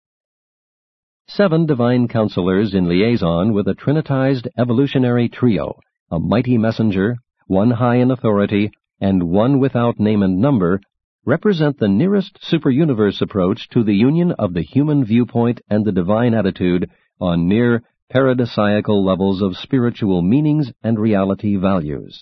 Seven 1.28 1.66
divine 1.66 2.10
counselors 2.10 2.74
in 2.74 2.90
liaison 2.90 3.54
with 3.54 3.70
a 3.70 3.74
trinitized 3.74 4.50
evolutionary 4.58 5.30
trio, 5.30 5.80
a 6.12 6.20
mighty 6.20 6.58
messenger, 6.58 7.16
one 7.50 7.72
high 7.72 7.96
in 7.96 8.12
authority, 8.12 8.70
and 9.02 9.24
one 9.24 9.60
without 9.60 10.00
name 10.00 10.22
and 10.22 10.38
number, 10.38 10.80
represent 11.26 11.80
the 11.80 11.88
nearest 11.88 12.40
superuniverse 12.44 13.22
approach 13.22 13.68
to 13.70 13.84
the 13.84 13.96
union 13.96 14.32
of 14.34 14.54
the 14.54 14.62
human 14.62 15.04
viewpoint 15.04 15.60
and 15.68 15.84
the 15.84 15.92
divine 15.92 16.36
attitude 16.36 16.88
on 17.20 17.48
near 17.48 17.82
paradisiacal 18.14 19.04
levels 19.04 19.42
of 19.42 19.58
spiritual 19.58 20.22
meanings 20.22 20.72
and 20.84 21.00
reality 21.00 21.56
values. 21.56 22.22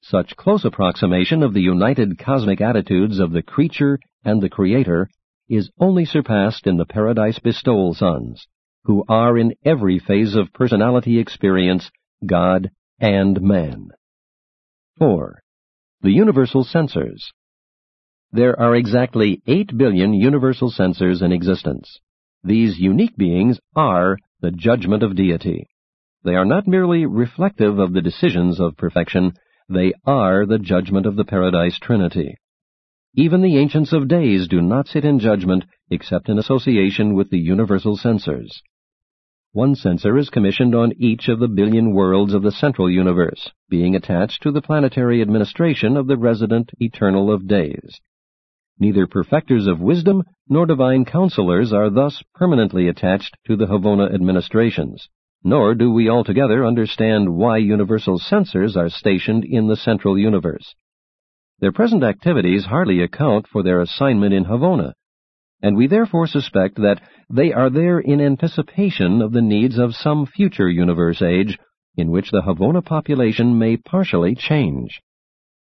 Such 0.00 0.36
close 0.36 0.64
approximation 0.64 1.42
of 1.42 1.52
the 1.52 1.62
united 1.62 2.16
cosmic 2.16 2.60
attitudes 2.60 3.18
of 3.18 3.32
the 3.32 3.42
creature 3.42 3.98
and 4.24 4.40
the 4.40 4.48
creator 4.48 5.08
is 5.48 5.72
only 5.80 6.04
surpassed 6.04 6.68
in 6.68 6.76
the 6.76 6.86
paradise 6.86 7.40
bestowal 7.40 7.94
sons, 7.94 8.46
who 8.84 9.04
are 9.08 9.36
in 9.36 9.54
every 9.64 9.98
phase 9.98 10.36
of 10.36 10.52
personality 10.52 11.18
experience 11.18 11.90
God 12.24 12.70
and 13.00 13.40
man. 13.40 13.90
4. 14.98 15.42
The 16.00 16.10
Universal 16.10 16.64
Censors. 16.64 17.30
There 18.32 18.58
are 18.58 18.74
exactly 18.74 19.42
8 19.46 19.76
billion 19.76 20.14
universal 20.14 20.70
censors 20.70 21.20
in 21.20 21.32
existence. 21.32 22.00
These 22.42 22.78
unique 22.78 23.14
beings 23.14 23.60
are 23.74 24.16
the 24.40 24.50
judgment 24.50 25.02
of 25.02 25.14
deity. 25.14 25.66
They 26.24 26.34
are 26.34 26.46
not 26.46 26.66
merely 26.66 27.04
reflective 27.04 27.78
of 27.78 27.92
the 27.92 28.00
decisions 28.00 28.58
of 28.58 28.78
perfection, 28.78 29.34
they 29.68 29.92
are 30.06 30.46
the 30.46 30.58
judgment 30.58 31.04
of 31.04 31.16
the 31.16 31.26
Paradise 31.26 31.78
Trinity. 31.78 32.36
Even 33.14 33.42
the 33.42 33.58
Ancients 33.58 33.92
of 33.92 34.08
Days 34.08 34.48
do 34.48 34.62
not 34.62 34.88
sit 34.88 35.04
in 35.04 35.18
judgment 35.18 35.66
except 35.90 36.30
in 36.30 36.38
association 36.38 37.12
with 37.12 37.28
the 37.28 37.38
universal 37.38 37.98
censors. 37.98 38.62
One 39.52 39.74
censor 39.74 40.18
is 40.18 40.30
commissioned 40.30 40.74
on 40.74 40.92
each 40.98 41.28
of 41.28 41.38
the 41.38 41.48
billion 41.48 41.92
worlds 41.92 42.34
of 42.34 42.42
the 42.42 42.52
central 42.52 42.90
universe, 42.90 43.50
being 43.68 43.96
attached 43.96 44.42
to 44.42 44.52
the 44.52 44.60
planetary 44.60 45.22
administration 45.22 45.96
of 45.96 46.06
the 46.06 46.18
resident 46.18 46.72
eternal 46.78 47.32
of 47.32 47.46
days. 47.46 48.00
Neither 48.78 49.06
perfecters 49.06 49.66
of 49.66 49.80
wisdom 49.80 50.22
nor 50.48 50.66
divine 50.66 51.06
counselors 51.06 51.72
are 51.72 51.88
thus 51.88 52.22
permanently 52.34 52.88
attached 52.88 53.36
to 53.46 53.56
the 53.56 53.66
Havona 53.66 54.12
administrations, 54.12 55.08
nor 55.42 55.74
do 55.74 55.90
we 55.90 56.10
altogether 56.10 56.66
understand 56.66 57.34
why 57.34 57.56
universal 57.56 58.18
censors 58.18 58.76
are 58.76 58.90
stationed 58.90 59.44
in 59.44 59.68
the 59.68 59.76
central 59.76 60.18
universe. 60.18 60.74
Their 61.60 61.72
present 61.72 62.02
activities 62.02 62.66
hardly 62.66 63.00
account 63.00 63.46
for 63.46 63.62
their 63.62 63.80
assignment 63.80 64.34
in 64.34 64.44
Havona, 64.44 64.92
and 65.62 65.76
we 65.76 65.86
therefore 65.86 66.26
suspect 66.26 66.76
that 66.76 67.00
they 67.30 67.52
are 67.52 67.70
there 67.70 67.98
in 67.98 68.20
anticipation 68.20 69.22
of 69.22 69.32
the 69.32 69.42
needs 69.42 69.78
of 69.78 69.94
some 69.94 70.26
future 70.26 70.68
universe 70.68 71.22
age 71.22 71.58
in 71.96 72.10
which 72.10 72.30
the 72.30 72.42
Havona 72.42 72.84
population 72.84 73.58
may 73.58 73.76
partially 73.76 74.34
change. 74.34 75.00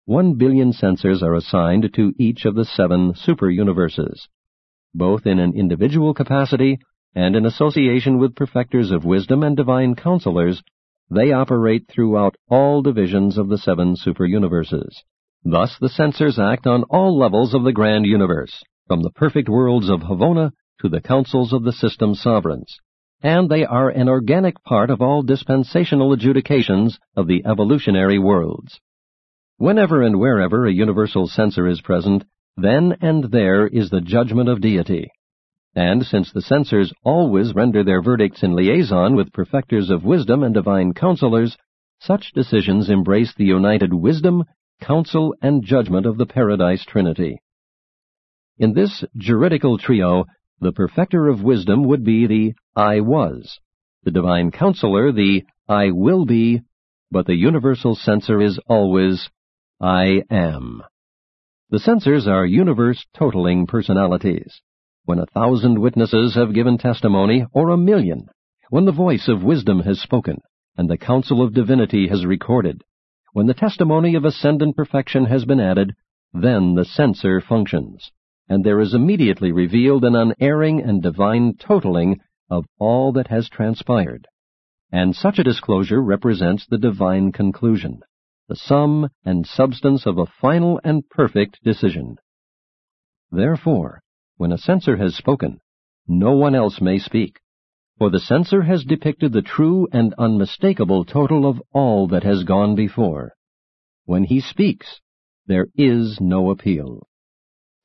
One 0.05 0.35
billion 0.35 0.73
censors 0.73 1.21
are 1.21 1.35
assigned 1.35 1.93
to 1.93 2.13
each 2.17 2.45
of 2.45 2.55
the 2.55 2.65
seven 2.65 3.13
super-universes, 3.15 4.27
both 4.93 5.25
in 5.25 5.39
an 5.39 5.53
individual 5.55 6.13
capacity 6.13 6.79
and 7.15 7.35
in 7.35 7.45
association 7.45 8.17
with 8.17 8.35
perfecters 8.35 8.91
of 8.91 9.05
wisdom 9.05 9.43
and 9.43 9.55
divine 9.55 9.95
counselors, 9.95 10.63
they 11.09 11.31
operate 11.31 11.87
throughout 11.87 12.35
all 12.49 12.81
divisions 12.81 13.37
of 13.37 13.49
the 13.49 13.57
seven 13.57 13.95
super-universes. 13.95 15.03
Thus 15.43 15.77
the 15.79 15.89
censors 15.89 16.39
act 16.39 16.65
on 16.65 16.83
all 16.89 17.17
levels 17.17 17.53
of 17.53 17.63
the 17.63 17.73
grand 17.73 18.05
universe, 18.05 18.63
from 18.93 19.01
the 19.01 19.09
perfect 19.09 19.49
worlds 19.49 19.89
of 19.89 20.01
Havona 20.01 20.51
to 20.79 20.87
the 20.87 21.01
councils 21.01 21.51
of 21.51 21.63
the 21.63 21.71
system 21.71 22.13
sovereigns, 22.13 22.77
and 23.23 23.49
they 23.49 23.65
are 23.65 23.89
an 23.89 24.07
organic 24.07 24.63
part 24.63 24.91
of 24.91 25.01
all 25.01 25.23
dispensational 25.23 26.13
adjudications 26.13 26.99
of 27.15 27.25
the 27.25 27.43
evolutionary 27.43 28.19
worlds. 28.19 28.79
Whenever 29.57 30.03
and 30.03 30.19
wherever 30.19 30.67
a 30.67 30.71
universal 30.71 31.25
censor 31.25 31.65
is 31.65 31.81
present, 31.81 32.23
then 32.55 32.95
and 33.01 33.31
there 33.31 33.65
is 33.65 33.89
the 33.89 33.99
judgment 33.99 34.47
of 34.47 34.61
deity. 34.61 35.09
And 35.73 36.05
since 36.05 36.31
the 36.31 36.43
censors 36.43 36.93
always 37.03 37.55
render 37.55 37.83
their 37.83 38.03
verdicts 38.03 38.43
in 38.43 38.55
liaison 38.55 39.15
with 39.15 39.33
perfecters 39.33 39.89
of 39.89 40.05
wisdom 40.05 40.43
and 40.43 40.53
divine 40.53 40.93
counselors, 40.93 41.57
such 41.99 42.31
decisions 42.35 42.91
embrace 42.91 43.33
the 43.33 43.45
united 43.45 43.91
wisdom, 43.91 44.43
counsel, 44.81 45.33
and 45.41 45.63
judgment 45.63 46.05
of 46.05 46.19
the 46.19 46.27
Paradise 46.27 46.85
Trinity. 46.85 47.39
In 48.63 48.71
this 48.71 49.03
juridical 49.17 49.77
trio, 49.77 50.23
the 50.61 50.71
perfecter 50.71 51.27
of 51.27 51.43
wisdom 51.43 51.83
would 51.83 52.05
be 52.05 52.27
the 52.27 52.53
I 52.77 53.01
was, 53.01 53.59
the 54.03 54.11
divine 54.11 54.51
counselor 54.51 55.11
the 55.11 55.43
I 55.67 55.91
will 55.91 56.25
be, 56.25 56.61
but 57.11 57.25
the 57.25 57.35
universal 57.35 57.93
censor 57.93 58.39
is 58.39 58.61
always 58.69 59.29
I 59.81 60.23
am. 60.29 60.81
The 61.71 61.79
censors 61.79 62.25
are 62.25 62.45
universe 62.45 63.05
totaling 63.13 63.67
personalities. 63.67 64.61
When 65.03 65.19
a 65.19 65.25
thousand 65.25 65.79
witnesses 65.79 66.35
have 66.35 66.53
given 66.53 66.77
testimony, 66.77 67.45
or 67.51 67.67
a 67.67 67.75
million, 67.75 68.27
when 68.69 68.85
the 68.85 68.93
voice 68.93 69.27
of 69.27 69.43
wisdom 69.43 69.81
has 69.81 69.99
spoken, 69.99 70.37
and 70.77 70.89
the 70.89 70.97
counsel 70.97 71.41
of 71.41 71.53
divinity 71.53 72.07
has 72.07 72.25
recorded, 72.25 72.81
when 73.33 73.47
the 73.47 73.53
testimony 73.53 74.15
of 74.15 74.23
ascendant 74.23 74.77
perfection 74.77 75.25
has 75.25 75.43
been 75.43 75.59
added, 75.59 75.97
then 76.31 76.75
the 76.75 76.85
censor 76.85 77.41
functions, 77.41 78.09
and 78.49 78.63
there 78.63 78.79
is 78.79 78.93
immediately 78.93 79.51
revealed 79.51 80.03
an 80.03 80.15
unerring 80.15 80.81
and 80.81 81.01
divine 81.01 81.55
totaling 81.57 82.19
of 82.49 82.65
all 82.77 83.11
that 83.13 83.27
has 83.27 83.49
transpired. 83.49 84.27
And 84.91 85.15
such 85.15 85.39
a 85.39 85.43
disclosure 85.43 86.01
represents 86.01 86.65
the 86.67 86.77
divine 86.77 87.31
conclusion 87.31 88.01
the 88.49 88.55
sum 88.55 89.09
and 89.23 89.47
substance 89.47 90.05
of 90.05 90.17
a 90.17 90.25
final 90.25 90.79
and 90.83 91.07
perfect 91.09 91.63
decision. 91.63 92.17
Therefore, 93.31 94.01
when 94.37 94.51
a 94.51 94.57
censor 94.57 94.97
has 94.97 95.15
spoken, 95.15 95.59
no 96.07 96.33
one 96.33 96.53
else 96.53 96.81
may 96.81 96.99
speak, 96.99 97.39
for 97.97 98.09
the 98.09 98.19
censor 98.19 98.63
has 98.63 98.83
depicted 98.83 99.31
the 99.31 99.41
true 99.41 99.87
and 99.93 100.13
unmistakable 100.17 101.05
total 101.05 101.47
of 101.47 101.61
all 101.71 102.07
that 102.07 102.23
has 102.23 102.43
gone 102.43 102.75
before. 102.75 103.33
When 104.05 104.25
he 104.25 104.41
speaks, 104.41 104.99
there 105.47 105.67
is 105.75 106.19
no 106.19 106.51
appeal. 106.51 107.07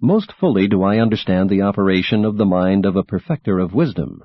Most 0.00 0.32
fully 0.32 0.68
do 0.68 0.84
I 0.84 1.00
understand 1.00 1.50
the 1.50 1.62
operation 1.62 2.24
of 2.24 2.36
the 2.36 2.46
mind 2.46 2.86
of 2.86 2.94
a 2.94 3.02
perfecter 3.02 3.58
of 3.58 3.74
wisdom, 3.74 4.22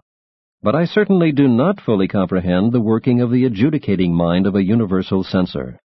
but 0.61 0.75
I 0.75 0.85
certainly 0.85 1.31
do 1.31 1.47
not 1.47 1.81
fully 1.81 2.07
comprehend 2.07 2.71
the 2.71 2.79
working 2.79 3.21
of 3.21 3.31
the 3.31 3.45
adjudicating 3.45 4.13
mind 4.13 4.45
of 4.45 4.55
a 4.55 4.63
universal 4.63 5.23
censor. 5.23 5.79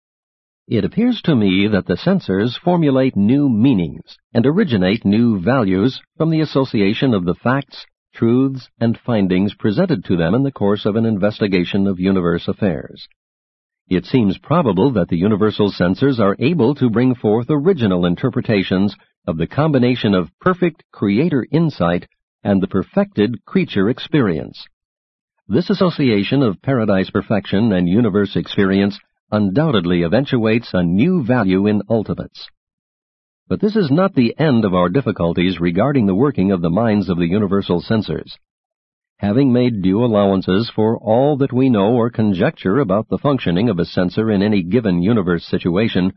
It 0.67 0.85
appears 0.85 1.23
to 1.23 1.35
me 1.35 1.67
that 1.69 1.87
the 1.87 1.97
censors 1.97 2.59
formulate 2.59 3.17
new 3.17 3.49
meanings 3.49 4.19
and 4.35 4.45
originate 4.45 5.07
new 5.07 5.41
values 5.41 6.03
from 6.19 6.29
the 6.29 6.43
association 6.43 7.15
of 7.15 7.25
the 7.25 7.35
facts, 7.35 7.87
truths, 8.13 8.69
and 8.79 8.99
findings 8.99 9.55
presented 9.55 10.05
to 10.05 10.17
them 10.19 10.35
in 10.35 10.43
the 10.43 10.53
course 10.53 10.85
of 10.85 10.97
an 10.97 11.07
investigation 11.07 11.87
of 11.87 11.99
universe 11.99 12.47
affairs. 12.47 13.09
It 13.89 14.05
seems 14.05 14.37
probable 14.37 14.91
that 14.91 15.09
the 15.09 15.17
universal 15.17 15.71
censors 15.71 16.21
are 16.21 16.37
able 16.39 16.75
to 16.75 16.91
bring 16.91 17.15
forth 17.15 17.47
original 17.49 18.05
interpretations 18.05 18.95
of 19.29 19.37
the 19.37 19.47
combination 19.47 20.15
of 20.15 20.31
perfect 20.41 20.83
creator 20.91 21.47
insight 21.53 22.09
and 22.43 22.63
the 22.63 22.67
perfected 22.67 23.45
creature 23.45 23.91
experience. 23.91 24.67
This 25.47 25.69
association 25.69 26.43
of 26.43 26.63
paradise 26.63 27.11
perfection 27.11 27.71
and 27.75 27.87
universe 27.87 28.37
experience 28.37 28.99
undoubtedly 29.31 30.03
eventuates 30.03 30.71
a 30.73 30.83
new 30.83 31.23
value 31.23 31.67
in 31.67 31.83
ultimates. 31.91 32.47
But 33.49 33.61
this 33.61 33.77
is 33.77 33.91
not 33.91 34.15
the 34.15 34.35
end 34.39 34.65
of 34.65 34.73
our 34.73 34.89
difficulties 34.89 35.61
regarding 35.61 36.07
the 36.07 36.15
working 36.15 36.51
of 36.51 36.63
the 36.63 36.71
minds 36.71 37.11
of 37.11 37.19
the 37.19 37.29
universal 37.29 37.83
censors. 37.83 38.39
Having 39.19 39.53
made 39.53 39.83
due 39.83 40.03
allowances 40.03 40.73
for 40.75 40.97
all 40.97 41.37
that 41.37 41.53
we 41.53 41.69
know 41.69 41.93
or 41.93 42.09
conjecture 42.09 42.79
about 42.79 43.11
the 43.11 43.19
functioning 43.19 43.69
of 43.69 43.79
a 43.79 43.85
censor 43.85 44.31
in 44.31 44.43
any 44.43 44.63
given 44.63 45.03
universe 45.03 45.45
situation, 45.45 46.15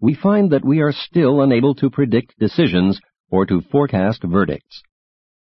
we 0.00 0.14
find 0.14 0.50
that 0.50 0.64
we 0.64 0.80
are 0.80 0.92
still 0.92 1.42
unable 1.42 1.74
to 1.74 1.90
predict 1.90 2.38
decisions 2.38 3.00
or 3.30 3.46
to 3.46 3.60
forecast 3.60 4.22
verdicts. 4.22 4.82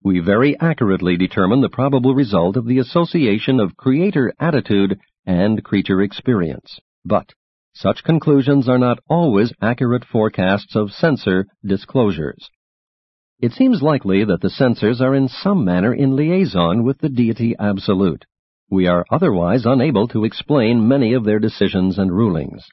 We 0.03 0.19
very 0.19 0.57
accurately 0.59 1.17
determine 1.17 1.61
the 1.61 1.69
probable 1.69 2.15
result 2.15 2.55
of 2.55 2.65
the 2.65 2.79
association 2.79 3.59
of 3.59 3.75
creator 3.75 4.33
attitude 4.39 4.99
and 5.25 5.63
creature 5.63 6.01
experience. 6.01 6.79
But 7.03 7.33
such 7.73 8.03
conclusions 8.03 8.69
are 8.69 8.79
not 8.79 8.99
always 9.09 9.53
accurate 9.61 10.05
forecasts 10.05 10.75
of 10.75 10.91
censor 10.91 11.45
disclosures. 11.63 12.49
It 13.39 13.51
seems 13.51 13.83
likely 13.83 14.23
that 14.23 14.41
the 14.41 14.49
censors 14.49 14.99
are 15.01 15.13
in 15.13 15.27
some 15.27 15.63
manner 15.63 15.93
in 15.93 16.15
liaison 16.15 16.83
with 16.83 16.99
the 16.99 17.09
deity 17.09 17.55
absolute. 17.59 18.25
We 18.69 18.87
are 18.87 19.05
otherwise 19.11 19.65
unable 19.65 20.07
to 20.07 20.23
explain 20.23 20.87
many 20.87 21.13
of 21.13 21.23
their 21.23 21.39
decisions 21.39 21.99
and 21.99 22.11
rulings. 22.11 22.67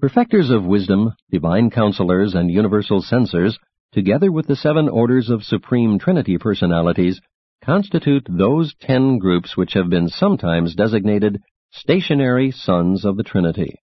Perfecters 0.00 0.48
of 0.48 0.64
wisdom, 0.64 1.12
divine 1.30 1.68
counselors, 1.68 2.34
and 2.34 2.50
universal 2.50 3.02
censors, 3.02 3.58
together 3.92 4.32
with 4.32 4.46
the 4.46 4.56
seven 4.56 4.88
orders 4.88 5.28
of 5.28 5.42
Supreme 5.42 5.98
Trinity 5.98 6.38
personalities, 6.38 7.20
constitute 7.62 8.26
those 8.30 8.74
ten 8.80 9.18
groups 9.18 9.58
which 9.58 9.74
have 9.74 9.90
been 9.90 10.08
sometimes 10.08 10.74
designated 10.74 11.42
stationary 11.70 12.50
sons 12.50 13.04
of 13.04 13.18
the 13.18 13.22
Trinity. 13.22 13.74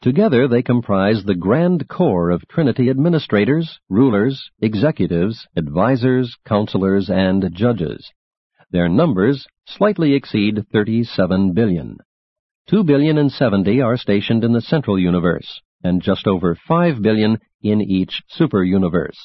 Together 0.00 0.48
they 0.48 0.62
comprise 0.62 1.24
the 1.24 1.34
grand 1.34 1.88
corps 1.88 2.30
of 2.30 2.48
Trinity 2.48 2.88
administrators, 2.88 3.78
rulers, 3.90 4.50
executives, 4.62 5.46
advisers, 5.58 6.38
counselors, 6.46 7.10
and 7.10 7.50
judges. 7.52 8.10
Their 8.70 8.88
numbers 8.88 9.46
slightly 9.66 10.14
exceed 10.14 10.64
37 10.72 11.52
billion. 11.52 11.98
Two 12.66 12.82
billion 12.82 13.18
and 13.18 13.30
seventy 13.30 13.82
are 13.82 13.98
stationed 13.98 14.42
in 14.42 14.54
the 14.54 14.62
central 14.62 14.98
universe, 14.98 15.60
and 15.82 16.00
just 16.00 16.26
over 16.26 16.54
five 16.54 17.02
billion 17.02 17.38
in 17.60 17.82
each 17.82 18.22
super-universe. 18.28 19.18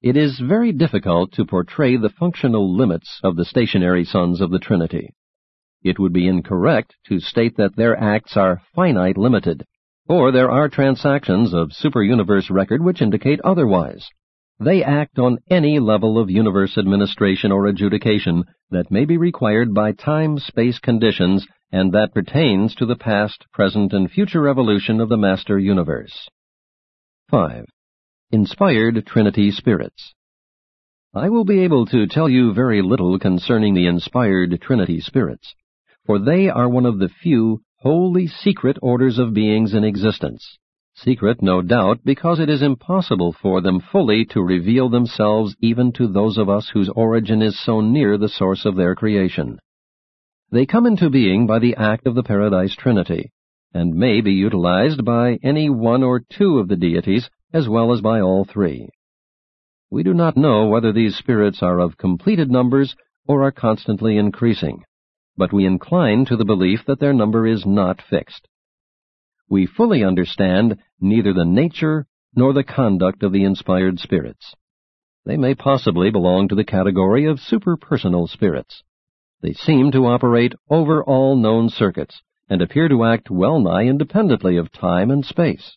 It 0.00 0.16
is 0.16 0.38
very 0.38 0.70
difficult 0.70 1.32
to 1.32 1.44
portray 1.44 1.96
the 1.96 2.08
functional 2.08 2.72
limits 2.72 3.20
of 3.24 3.34
the 3.34 3.44
stationary 3.44 4.04
sons 4.04 4.40
of 4.40 4.52
the 4.52 4.60
Trinity. 4.60 5.10
It 5.82 5.98
would 5.98 6.12
be 6.12 6.28
incorrect 6.28 6.94
to 7.06 7.18
state 7.18 7.56
that 7.56 7.74
their 7.74 7.96
acts 7.96 8.36
are 8.36 8.62
finite 8.76 9.18
limited, 9.18 9.64
or 10.08 10.30
there 10.30 10.52
are 10.52 10.68
transactions 10.68 11.52
of 11.52 11.72
super-universe 11.72 12.48
record 12.48 12.80
which 12.84 13.02
indicate 13.02 13.40
otherwise. 13.40 14.08
They 14.60 14.84
act 14.84 15.18
on 15.18 15.38
any 15.50 15.78
level 15.78 16.18
of 16.18 16.30
universe 16.30 16.76
administration 16.76 17.50
or 17.50 17.66
adjudication 17.66 18.44
that 18.70 18.90
may 18.90 19.06
be 19.06 19.16
required 19.16 19.74
by 19.74 19.92
time-space 19.92 20.78
conditions 20.78 21.46
and 21.72 21.92
that 21.92 22.14
pertains 22.14 22.74
to 22.76 22.86
the 22.86 22.96
past, 22.96 23.46
present, 23.52 23.92
and 23.92 24.10
future 24.10 24.48
evolution 24.48 25.00
of 25.00 25.08
the 25.08 25.16
master 25.16 25.58
universe. 25.58 26.28
5. 27.30 27.64
Inspired 28.30 29.04
Trinity 29.06 29.50
Spirits 29.50 30.14
I 31.14 31.30
will 31.30 31.44
be 31.44 31.64
able 31.64 31.86
to 31.86 32.06
tell 32.06 32.28
you 32.28 32.52
very 32.52 32.82
little 32.82 33.18
concerning 33.18 33.74
the 33.74 33.86
inspired 33.86 34.60
Trinity 34.60 35.00
Spirits 35.00 35.54
for 36.10 36.18
they 36.18 36.48
are 36.48 36.68
one 36.68 36.86
of 36.86 36.98
the 36.98 37.08
few 37.08 37.62
wholly 37.76 38.26
secret 38.26 38.76
orders 38.82 39.18
of 39.18 39.32
beings 39.34 39.74
in 39.74 39.84
existence. 39.84 40.58
Secret, 40.94 41.40
no 41.40 41.62
doubt, 41.62 42.00
because 42.04 42.40
it 42.40 42.50
is 42.50 42.62
impossible 42.62 43.32
for 43.32 43.60
them 43.60 43.80
fully 43.80 44.24
to 44.26 44.42
reveal 44.42 44.88
themselves 44.88 45.56
even 45.60 45.92
to 45.92 46.06
those 46.06 46.36
of 46.36 46.48
us 46.48 46.68
whose 46.68 46.88
origin 46.90 47.42
is 47.42 47.58
so 47.58 47.80
near 47.80 48.18
the 48.18 48.28
source 48.28 48.64
of 48.64 48.76
their 48.76 48.94
creation. 48.94 49.58
They 50.50 50.66
come 50.66 50.86
into 50.86 51.10
being 51.10 51.46
by 51.46 51.58
the 51.58 51.76
act 51.76 52.06
of 52.06 52.14
the 52.14 52.22
Paradise 52.22 52.74
Trinity, 52.74 53.30
and 53.72 53.94
may 53.94 54.20
be 54.20 54.32
utilized 54.32 55.04
by 55.04 55.38
any 55.42 55.70
one 55.70 56.02
or 56.02 56.20
two 56.20 56.58
of 56.58 56.68
the 56.68 56.76
deities 56.76 57.30
as 57.52 57.68
well 57.68 57.92
as 57.92 58.00
by 58.00 58.20
all 58.20 58.44
three. 58.44 58.88
We 59.90 60.02
do 60.02 60.14
not 60.14 60.36
know 60.36 60.66
whether 60.66 60.92
these 60.92 61.16
spirits 61.16 61.62
are 61.62 61.78
of 61.78 61.96
completed 61.96 62.50
numbers 62.50 62.96
or 63.26 63.42
are 63.44 63.52
constantly 63.52 64.16
increasing 64.16 64.84
but 65.40 65.54
we 65.54 65.64
incline 65.64 66.26
to 66.26 66.36
the 66.36 66.44
belief 66.44 66.80
that 66.86 67.00
their 67.00 67.14
number 67.14 67.46
is 67.46 67.64
not 67.64 68.02
fixed. 68.02 68.46
We 69.50 69.66
fully 69.66 70.02
understand 70.04 70.78
neither 71.00 71.34
the 71.34 71.44
nature 71.44 72.06
nor 72.34 72.52
the 72.54 72.64
conduct 72.64 73.22
of 73.22 73.32
the 73.32 73.44
inspired 73.44 73.98
spirits. 73.98 74.54
They 75.26 75.36
may 75.36 75.54
possibly 75.54 76.10
belong 76.10 76.48
to 76.48 76.54
the 76.54 76.64
category 76.64 77.26
of 77.26 77.40
superpersonal 77.40 78.28
spirits. 78.28 78.82
They 79.42 79.52
seem 79.52 79.90
to 79.90 80.06
operate 80.06 80.54
over 80.70 81.04
all 81.04 81.36
known 81.36 81.68
circuits 81.68 82.22
and 82.48 82.62
appear 82.62 82.88
to 82.88 83.04
act 83.04 83.30
well 83.30 83.60
nigh 83.60 83.84
independently 83.84 84.56
of 84.56 84.72
time 84.72 85.10
and 85.10 85.26
space. 85.26 85.76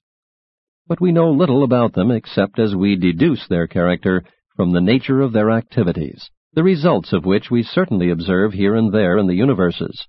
But 0.88 1.02
we 1.02 1.12
know 1.12 1.32
little 1.32 1.64
about 1.64 1.94
them 1.94 2.12
except 2.12 2.60
as 2.60 2.76
we 2.76 2.96
deduce 2.96 3.48
their 3.48 3.68
character 3.68 4.24
from 4.56 4.72
the 4.72 4.82
nature 4.82 5.20
of 5.20 5.34
their 5.34 5.52
activities 5.52 6.30
the 6.54 6.64
results 6.64 7.14
of 7.14 7.26
which 7.26 7.50
we 7.50 7.64
certainly 7.64 8.12
observe 8.12 8.54
here 8.54 8.76
and 8.76 8.94
there 8.94 9.18
in 9.18 9.26
the 9.28 9.34
universes. 9.34 10.08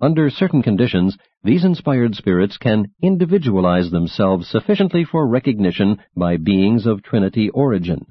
Under 0.00 0.28
certain 0.28 0.62
conditions, 0.62 1.16
these 1.42 1.64
inspired 1.64 2.14
spirits 2.14 2.58
can 2.58 2.86
individualize 3.00 3.90
themselves 3.90 4.48
sufficiently 4.48 5.04
for 5.04 5.26
recognition 5.26 5.98
by 6.16 6.36
beings 6.36 6.84
of 6.84 7.02
Trinity 7.02 7.48
origin. 7.50 8.06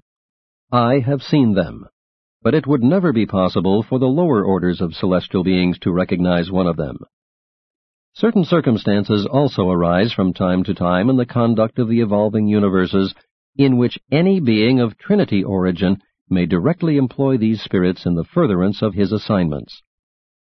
I 0.71 0.99
have 0.99 1.21
seen 1.21 1.53
them, 1.53 1.85
but 2.41 2.55
it 2.55 2.65
would 2.65 2.83
never 2.83 3.11
be 3.11 3.25
possible 3.25 3.83
for 3.83 3.99
the 3.99 4.07
lower 4.07 4.43
orders 4.43 4.81
of 4.81 4.95
celestial 4.95 5.43
beings 5.43 5.77
to 5.79 5.91
recognize 5.91 6.49
one 6.49 6.67
of 6.67 6.77
them. 6.77 6.97
Certain 8.13 8.45
circumstances 8.45 9.25
also 9.25 9.69
arise 9.69 10.13
from 10.13 10.33
time 10.33 10.63
to 10.63 10.73
time 10.73 11.09
in 11.09 11.17
the 11.17 11.25
conduct 11.25 11.79
of 11.79 11.89
the 11.89 11.99
evolving 11.99 12.47
universes 12.47 13.13
in 13.55 13.77
which 13.77 13.99
any 14.11 14.39
being 14.39 14.79
of 14.79 14.97
Trinity 14.97 15.43
origin 15.43 15.97
may 16.29 16.45
directly 16.45 16.97
employ 16.97 17.37
these 17.37 17.61
spirits 17.61 18.05
in 18.05 18.15
the 18.15 18.23
furtherance 18.23 18.81
of 18.81 18.93
his 18.93 19.11
assignments. 19.11 19.81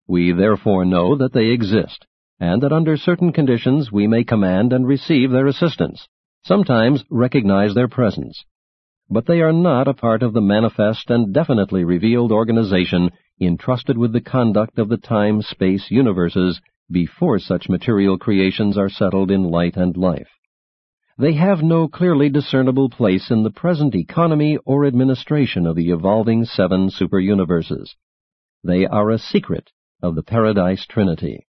We 0.08 0.32
therefore 0.32 0.86
know 0.86 1.16
that 1.16 1.34
they 1.34 1.50
exist, 1.50 2.06
and 2.40 2.62
that 2.62 2.72
under 2.72 2.96
certain 2.96 3.30
conditions 3.30 3.92
we 3.92 4.06
may 4.06 4.24
command 4.24 4.72
and 4.72 4.86
receive 4.86 5.30
their 5.30 5.46
assistance, 5.46 6.08
sometimes 6.42 7.04
recognize 7.10 7.74
their 7.74 7.88
presence. 7.88 8.42
But 9.10 9.26
they 9.26 9.42
are 9.42 9.52
not 9.52 9.86
a 9.86 9.92
part 9.92 10.22
of 10.22 10.32
the 10.32 10.40
manifest 10.40 11.10
and 11.10 11.34
definitely 11.34 11.84
revealed 11.84 12.32
organization 12.32 13.10
entrusted 13.38 13.98
with 13.98 14.14
the 14.14 14.22
conduct 14.22 14.78
of 14.78 14.88
the 14.88 14.96
time-space 14.96 15.90
universes 15.90 16.58
before 16.90 17.38
such 17.38 17.68
material 17.68 18.16
creations 18.16 18.78
are 18.78 18.88
settled 18.88 19.30
in 19.30 19.42
light 19.42 19.76
and 19.76 19.94
life. 19.94 20.30
They 21.18 21.34
have 21.34 21.62
no 21.62 21.86
clearly 21.86 22.30
discernible 22.30 22.88
place 22.88 23.30
in 23.30 23.42
the 23.42 23.50
present 23.50 23.94
economy 23.94 24.56
or 24.64 24.86
administration 24.86 25.66
of 25.66 25.76
the 25.76 25.90
evolving 25.90 26.46
seven 26.46 26.88
superuniverses. 26.88 27.90
They 28.64 28.86
are 28.86 29.10
a 29.10 29.18
secret 29.18 29.70
of 30.00 30.14
the 30.14 30.22
Paradise 30.22 30.86
Trinity. 30.86 31.44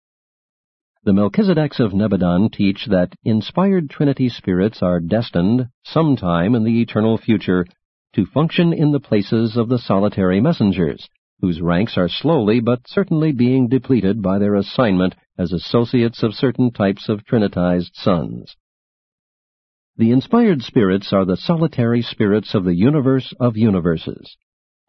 The 1.03 1.11
Melchizedeks 1.11 1.79
of 1.79 1.93
Nebadon 1.93 2.51
teach 2.51 2.87
that 2.87 3.13
inspired 3.23 3.89
Trinity 3.89 4.27
spirits 4.27 4.81
are 4.81 4.99
destined, 4.99 5.67
sometime 5.83 6.55
in 6.55 6.63
the 6.63 6.81
eternal 6.81 7.17
future, 7.17 7.65
to 8.15 8.25
function 8.25 8.73
in 8.73 8.91
the 8.91 8.99
places 8.99 9.55
of 9.55 9.69
the 9.69 9.77
solitary 9.77 10.41
messengers, 10.41 11.07
whose 11.41 11.61
ranks 11.61 11.97
are 11.97 12.09
slowly 12.09 12.59
but 12.59 12.87
certainly 12.87 13.31
being 13.31 13.67
depleted 13.67 14.21
by 14.21 14.39
their 14.39 14.55
assignment 14.55 15.15
as 15.37 15.53
associates 15.53 16.23
of 16.23 16.33
certain 16.33 16.71
types 16.71 17.07
of 17.07 17.23
trinitized 17.25 17.91
sons. 17.93 18.55
The 19.95 20.11
inspired 20.11 20.63
spirits 20.63 21.13
are 21.13 21.25
the 21.25 21.37
solitary 21.37 22.01
spirits 22.01 22.55
of 22.55 22.65
the 22.65 22.75
universe 22.75 23.33
of 23.39 23.57
universes. 23.57 24.37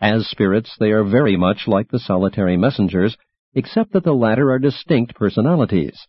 As 0.01 0.27
spirits, 0.29 0.77
they 0.81 0.93
are 0.93 1.05
very 1.05 1.37
much 1.37 1.69
like 1.69 1.91
the 1.91 1.99
solitary 1.99 2.57
messengers 2.57 3.17
except 3.55 3.93
that 3.93 4.05
the 4.05 4.15
latter 4.15 4.51
are 4.51 4.59
distinct 4.59 5.15
personalities. 5.15 6.07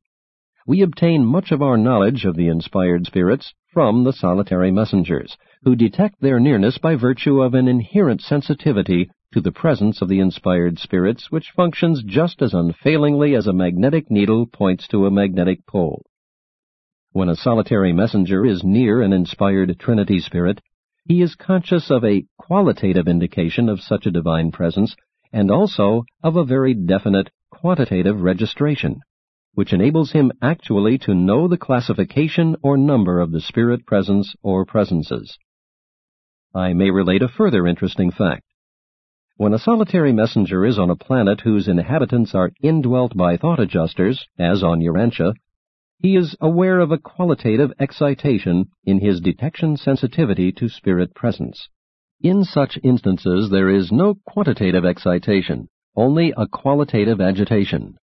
We 0.68 0.82
obtain 0.82 1.26
much 1.26 1.52
of 1.52 1.62
our 1.62 1.78
knowledge 1.78 2.26
of 2.26 2.36
the 2.36 2.48
inspired 2.48 3.06
spirits 3.06 3.54
from 3.74 4.04
the 4.04 4.14
solitary 4.14 4.72
messengers, 4.72 5.38
who 5.64 5.76
detect 5.76 6.22
their 6.22 6.40
nearness 6.40 6.78
by 6.78 6.96
virtue 6.96 7.42
of 7.42 7.54
an 7.54 7.68
inherent 7.68 8.22
sensitivity 8.22 9.10
to 9.34 9.42
the 9.42 9.52
presence 9.52 10.02
of 10.02 10.10
the 10.10 10.20
inspired 10.20 10.78
spirits, 10.78 11.32
which 11.32 11.52
functions 11.56 12.04
just 12.04 12.42
as 12.42 12.54
unfailingly 12.54 13.34
as 13.34 13.48
a 13.48 13.54
magnetic 13.54 14.12
needle 14.12 14.46
points 14.46 14.88
to 14.90 15.06
a 15.06 15.12
magnetic 15.12 15.66
pole. 15.66 16.06
When 17.14 17.30
a 17.30 17.36
solitary 17.36 17.94
messenger 17.94 18.46
is 18.46 18.64
near 18.64 19.02
an 19.02 19.14
inspired 19.14 19.80
Trinity 19.80 20.20
spirit, 20.20 20.62
he 21.06 21.22
is 21.22 21.36
conscious 21.36 21.90
of 21.90 22.04
a 22.04 22.26
qualitative 22.38 23.08
indication 23.08 23.68
of 23.68 23.82
such 23.82 24.06
a 24.06 24.12
divine 24.12 24.52
presence 24.52 24.96
and 25.32 25.50
also 25.50 26.04
of 26.24 26.36
a 26.36 26.46
very 26.46 26.74
definite 26.74 27.30
quantitative 27.50 28.22
registration, 28.22 29.00
which 29.54 29.74
enables 29.74 30.12
him 30.12 30.32
actually 30.41 30.98
to 30.98 31.13
know 31.13 31.48
the 31.48 31.58
classification 31.58 32.56
or 32.63 32.78
number 32.78 33.20
of 33.20 33.32
the 33.32 33.41
spirit 33.41 33.86
presence 33.86 34.36
or 34.41 34.65
presences. 34.65 35.38
I 36.54 36.74
may 36.74 36.91
relate 36.91 37.22
a 37.22 37.28
further 37.28 37.67
interesting 37.67 38.12
fact. 38.12 38.44
When 39.38 39.54
a 39.54 39.60
solitary 39.60 40.12
messenger 40.12 40.65
is 40.65 40.78
on 40.78 40.89
a 40.89 40.96
planet 40.96 41.41
whose 41.41 41.67
inhabitants 41.67 42.36
are 42.36 42.52
indwelt 42.62 43.15
by 43.15 43.38
thought 43.38 43.60
adjusters, 43.60 44.28
as 44.38 44.62
on 44.62 44.82
Urantia, 44.82 45.34
he 45.98 46.15
is 46.15 46.36
aware 46.41 46.80
of 46.80 46.91
a 46.91 46.98
qualitative 46.98 47.72
excitation 47.80 48.65
in 48.84 49.00
his 49.00 49.22
detection 49.22 49.78
sensitivity 49.78 50.52
to 50.52 50.67
spirit 50.67 51.13
presence. 51.13 51.70
In 52.24 52.44
such 52.44 52.78
instances, 52.84 53.50
there 53.50 53.72
is 53.72 53.92
no 53.92 54.14
quantitative 54.28 54.86
excitation, 54.86 55.68
only 55.96 56.32
a 56.38 56.48
qualitative 56.48 57.20
agitation. 57.20 57.98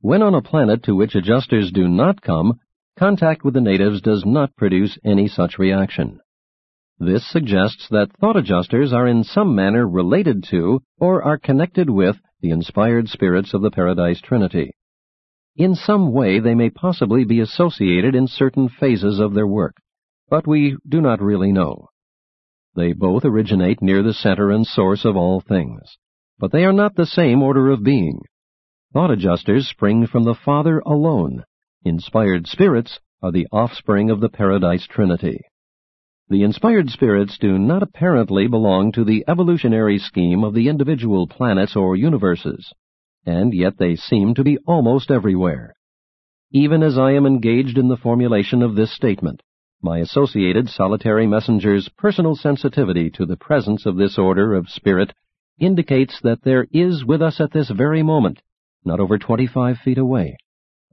When 0.00 0.22
on 0.22 0.34
a 0.34 0.40
planet 0.40 0.82
to 0.84 0.96
which 0.96 1.14
adjusters 1.14 1.70
do 1.70 1.86
not 1.86 2.22
come, 2.22 2.58
contact 2.98 3.44
with 3.44 3.52
the 3.52 3.60
natives 3.60 4.00
does 4.00 4.24
not 4.24 4.56
produce 4.56 4.98
any 5.04 5.28
such 5.28 5.58
reaction. 5.58 6.20
This 6.98 7.30
suggests 7.30 7.86
that 7.90 8.16
thought 8.16 8.36
adjusters 8.36 8.94
are 8.94 9.06
in 9.06 9.24
some 9.24 9.54
manner 9.54 9.86
related 9.86 10.44
to 10.44 10.80
or 10.98 11.22
are 11.22 11.36
connected 11.36 11.90
with 11.90 12.16
the 12.40 12.50
inspired 12.50 13.08
spirits 13.08 13.52
of 13.52 13.60
the 13.60 13.70
Paradise 13.70 14.22
Trinity. 14.22 14.70
In 15.54 15.74
some 15.74 16.12
way 16.12 16.40
they 16.40 16.54
may 16.54 16.70
possibly 16.70 17.24
be 17.24 17.40
associated 17.40 18.14
in 18.14 18.26
certain 18.26 18.70
phases 18.70 19.18
of 19.20 19.34
their 19.34 19.46
work, 19.46 19.76
but 20.30 20.46
we 20.46 20.78
do 20.88 21.02
not 21.02 21.20
really 21.20 21.52
know. 21.52 21.90
They 22.74 22.92
both 22.92 23.24
originate 23.24 23.80
near 23.80 24.02
the 24.02 24.14
center 24.14 24.50
and 24.50 24.66
source 24.66 25.04
of 25.04 25.16
all 25.16 25.40
things. 25.40 25.96
But 26.38 26.50
they 26.50 26.64
are 26.64 26.72
not 26.72 26.96
the 26.96 27.06
same 27.06 27.42
order 27.42 27.70
of 27.70 27.84
being. 27.84 28.20
Thought 28.92 29.10
adjusters 29.10 29.68
spring 29.68 30.06
from 30.06 30.24
the 30.24 30.34
Father 30.34 30.80
alone. 30.84 31.44
Inspired 31.84 32.46
spirits 32.46 32.98
are 33.22 33.30
the 33.30 33.46
offspring 33.52 34.10
of 34.10 34.20
the 34.20 34.28
Paradise 34.28 34.86
Trinity. 34.86 35.40
The 36.28 36.42
inspired 36.42 36.90
spirits 36.90 37.38
do 37.38 37.58
not 37.58 37.82
apparently 37.82 38.46
belong 38.46 38.92
to 38.92 39.04
the 39.04 39.24
evolutionary 39.28 39.98
scheme 39.98 40.42
of 40.42 40.54
the 40.54 40.68
individual 40.68 41.26
planets 41.26 41.76
or 41.76 41.96
universes, 41.96 42.72
and 43.26 43.52
yet 43.52 43.78
they 43.78 43.94
seem 43.94 44.34
to 44.34 44.42
be 44.42 44.58
almost 44.66 45.10
everywhere. 45.10 45.74
Even 46.50 46.82
as 46.82 46.98
I 46.98 47.12
am 47.12 47.26
engaged 47.26 47.78
in 47.78 47.88
the 47.88 47.96
formulation 47.96 48.62
of 48.62 48.74
this 48.74 48.94
statement, 48.94 49.42
my 49.84 49.98
associated 49.98 50.66
solitary 50.66 51.26
messenger's 51.26 51.90
personal 51.98 52.34
sensitivity 52.34 53.10
to 53.10 53.26
the 53.26 53.36
presence 53.36 53.84
of 53.84 53.96
this 53.96 54.16
order 54.16 54.54
of 54.54 54.66
spirit 54.70 55.12
indicates 55.58 56.18
that 56.22 56.42
there 56.42 56.66
is 56.72 57.04
with 57.04 57.20
us 57.20 57.38
at 57.38 57.52
this 57.52 57.68
very 57.68 58.02
moment, 58.02 58.40
not 58.82 58.98
over 58.98 59.18
25 59.18 59.76
feet 59.84 59.98
away, 59.98 60.38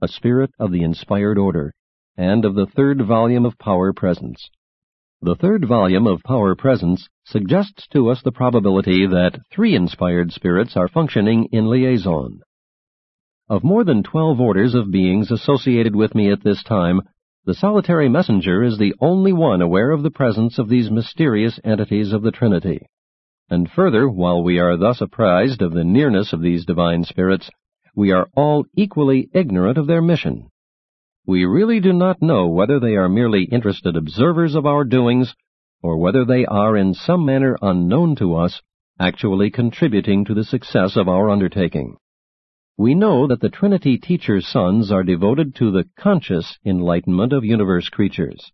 a 0.02 0.06
spirit 0.06 0.50
of 0.58 0.70
the 0.70 0.82
inspired 0.82 1.38
order 1.38 1.72
and 2.18 2.44
of 2.44 2.54
the 2.54 2.66
third 2.66 3.00
volume 3.00 3.46
of 3.46 3.58
Power 3.58 3.94
Presence. 3.94 4.50
The 5.22 5.36
third 5.36 5.66
volume 5.66 6.06
of 6.06 6.22
Power 6.22 6.54
Presence 6.54 7.08
suggests 7.24 7.86
to 7.94 8.10
us 8.10 8.20
the 8.22 8.30
probability 8.30 9.06
that 9.06 9.40
three 9.50 9.74
inspired 9.74 10.32
spirits 10.32 10.76
are 10.76 10.88
functioning 10.88 11.48
in 11.50 11.70
liaison. 11.70 12.42
Of 13.48 13.64
more 13.64 13.84
than 13.84 14.02
12 14.02 14.38
orders 14.38 14.74
of 14.74 14.90
beings 14.90 15.30
associated 15.30 15.96
with 15.96 16.14
me 16.14 16.30
at 16.30 16.44
this 16.44 16.62
time, 16.62 17.00
the 17.44 17.54
solitary 17.54 18.08
messenger 18.08 18.62
is 18.62 18.78
the 18.78 18.94
only 19.00 19.32
one 19.32 19.60
aware 19.60 19.90
of 19.90 20.04
the 20.04 20.10
presence 20.10 20.60
of 20.60 20.68
these 20.68 20.92
mysterious 20.92 21.58
entities 21.64 22.12
of 22.12 22.22
the 22.22 22.30
Trinity. 22.30 22.86
And 23.50 23.68
further, 23.68 24.08
while 24.08 24.44
we 24.44 24.60
are 24.60 24.76
thus 24.76 25.00
apprised 25.00 25.60
of 25.60 25.72
the 25.72 25.82
nearness 25.82 26.32
of 26.32 26.40
these 26.40 26.64
divine 26.64 27.02
spirits, 27.02 27.50
we 27.96 28.12
are 28.12 28.28
all 28.36 28.64
equally 28.76 29.28
ignorant 29.34 29.76
of 29.76 29.88
their 29.88 30.00
mission. 30.00 30.50
We 31.26 31.44
really 31.44 31.80
do 31.80 31.92
not 31.92 32.22
know 32.22 32.46
whether 32.46 32.78
they 32.78 32.94
are 32.94 33.08
merely 33.08 33.44
interested 33.44 33.96
observers 33.96 34.54
of 34.54 34.64
our 34.64 34.84
doings, 34.84 35.34
or 35.82 35.96
whether 35.98 36.24
they 36.24 36.46
are 36.46 36.76
in 36.76 36.94
some 36.94 37.26
manner 37.26 37.58
unknown 37.60 38.14
to 38.16 38.36
us, 38.36 38.62
actually 39.00 39.50
contributing 39.50 40.24
to 40.26 40.34
the 40.34 40.44
success 40.44 40.96
of 40.96 41.08
our 41.08 41.28
undertaking 41.28 41.96
we 42.78 42.94
know 42.94 43.26
that 43.26 43.40
the 43.40 43.50
Trinity 43.50 43.98
teacher's 43.98 44.46
sons 44.46 44.90
are 44.90 45.02
devoted 45.02 45.54
to 45.54 45.70
the 45.70 45.84
conscious 45.98 46.58
enlightenment 46.64 47.32
of 47.32 47.44
universe 47.44 47.90
creatures. 47.90 48.50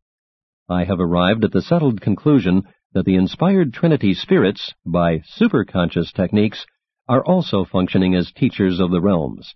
I 0.69 0.85
have 0.85 0.99
arrived 0.99 1.45
at 1.45 1.53
the 1.53 1.63
settled 1.63 2.01
conclusion 2.01 2.65
that 2.93 3.05
the 3.05 3.15
inspired 3.15 3.73
Trinity 3.73 4.15
spirits, 4.15 4.75
by 4.85 5.19
superconscious 5.21 6.13
techniques, 6.13 6.67
are 7.09 7.25
also 7.25 7.65
functioning 7.65 8.17
as 8.17 8.33
teachers 8.33 8.81
of 8.81 8.91
the 8.91 9.01
realms. 9.01 9.55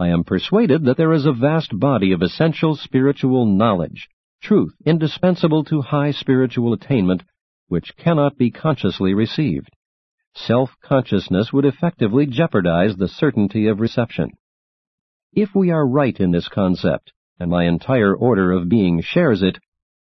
I 0.00 0.08
am 0.08 0.24
persuaded 0.24 0.84
that 0.84 0.96
there 0.96 1.12
is 1.12 1.26
a 1.26 1.32
vast 1.32 1.78
body 1.78 2.12
of 2.12 2.22
essential 2.22 2.76
spiritual 2.76 3.44
knowledge, 3.44 4.08
truth 4.40 4.74
indispensable 4.86 5.64
to 5.64 5.82
high 5.82 6.12
spiritual 6.12 6.72
attainment, 6.72 7.24
which 7.68 7.96
cannot 7.98 8.38
be 8.38 8.50
consciously 8.50 9.12
received 9.12 9.68
self-consciousness 10.34 11.52
would 11.52 11.64
effectively 11.64 12.26
jeopardize 12.26 12.96
the 12.96 13.08
certainty 13.08 13.66
of 13.66 13.80
reception. 13.80 14.30
If 15.32 15.54
we 15.54 15.70
are 15.70 15.86
right 15.86 16.18
in 16.18 16.30
this 16.30 16.48
concept, 16.48 17.12
and 17.38 17.50
my 17.50 17.64
entire 17.64 18.14
order 18.14 18.52
of 18.52 18.68
being 18.68 19.00
shares 19.02 19.42
it, 19.42 19.58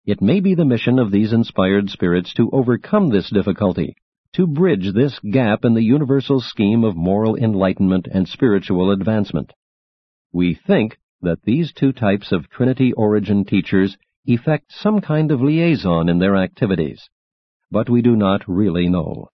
it 0.05 0.21
may 0.21 0.39
be 0.39 0.53
the 0.53 0.65
mission 0.65 0.99
of 0.99 1.12
these 1.12 1.31
inspired 1.31 1.89
spirits 1.89 2.33
to 2.33 2.49
overcome 2.51 3.09
this 3.09 3.29
difficulty, 3.29 3.95
to 4.33 4.47
bridge 4.47 4.93
this 4.93 5.17
gap 5.31 5.63
in 5.63 5.73
the 5.75 5.83
universal 5.83 6.41
scheme 6.41 6.83
of 6.83 6.95
moral 6.95 7.36
enlightenment 7.36 8.07
and 8.12 8.27
spiritual 8.27 8.91
advancement. 8.91 9.53
We 10.31 10.55
think 10.55 10.97
that 11.21 11.43
these 11.43 11.71
two 11.71 11.93
types 11.93 12.31
of 12.31 12.49
Trinity 12.49 12.91
origin 12.93 13.45
teachers 13.45 13.95
effect 14.25 14.71
some 14.71 14.99
kind 14.99 15.31
of 15.31 15.41
liaison 15.41 16.09
in 16.09 16.19
their 16.19 16.36
activities, 16.36 17.09
but 17.71 17.89
we 17.89 18.01
do 18.01 18.15
not 18.15 18.47
really 18.47 18.89
know. 18.89 19.29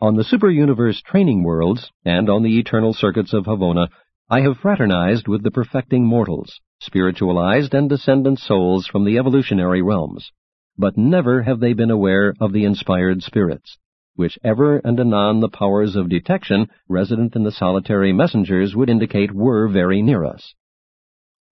On 0.00 0.16
the 0.16 0.24
Super-Universe 0.24 1.02
training 1.02 1.44
worlds 1.44 1.92
and 2.04 2.28
on 2.28 2.42
the 2.42 2.58
eternal 2.58 2.92
circuits 2.92 3.32
of 3.32 3.44
Havona, 3.44 3.88
I 4.28 4.40
have 4.40 4.58
fraternized 4.58 5.28
with 5.28 5.44
the 5.44 5.52
perfecting 5.52 6.04
mortals, 6.04 6.60
spiritualized 6.80 7.74
and 7.74 7.88
descendant 7.88 8.40
souls 8.40 8.88
from 8.88 9.04
the 9.04 9.18
evolutionary 9.18 9.82
realms, 9.82 10.32
but 10.76 10.98
never 10.98 11.42
have 11.42 11.60
they 11.60 11.74
been 11.74 11.92
aware 11.92 12.34
of 12.40 12.52
the 12.52 12.64
inspired 12.64 13.22
spirits, 13.22 13.78
which 14.16 14.36
ever 14.42 14.78
and 14.78 14.98
anon 14.98 15.38
the 15.38 15.48
powers 15.48 15.94
of 15.94 16.08
detection 16.08 16.68
resident 16.88 17.36
in 17.36 17.44
the 17.44 17.52
solitary 17.52 18.12
messengers 18.12 18.74
would 18.74 18.90
indicate 18.90 19.32
were 19.32 19.68
very 19.68 20.02
near 20.02 20.24
us. 20.24 20.54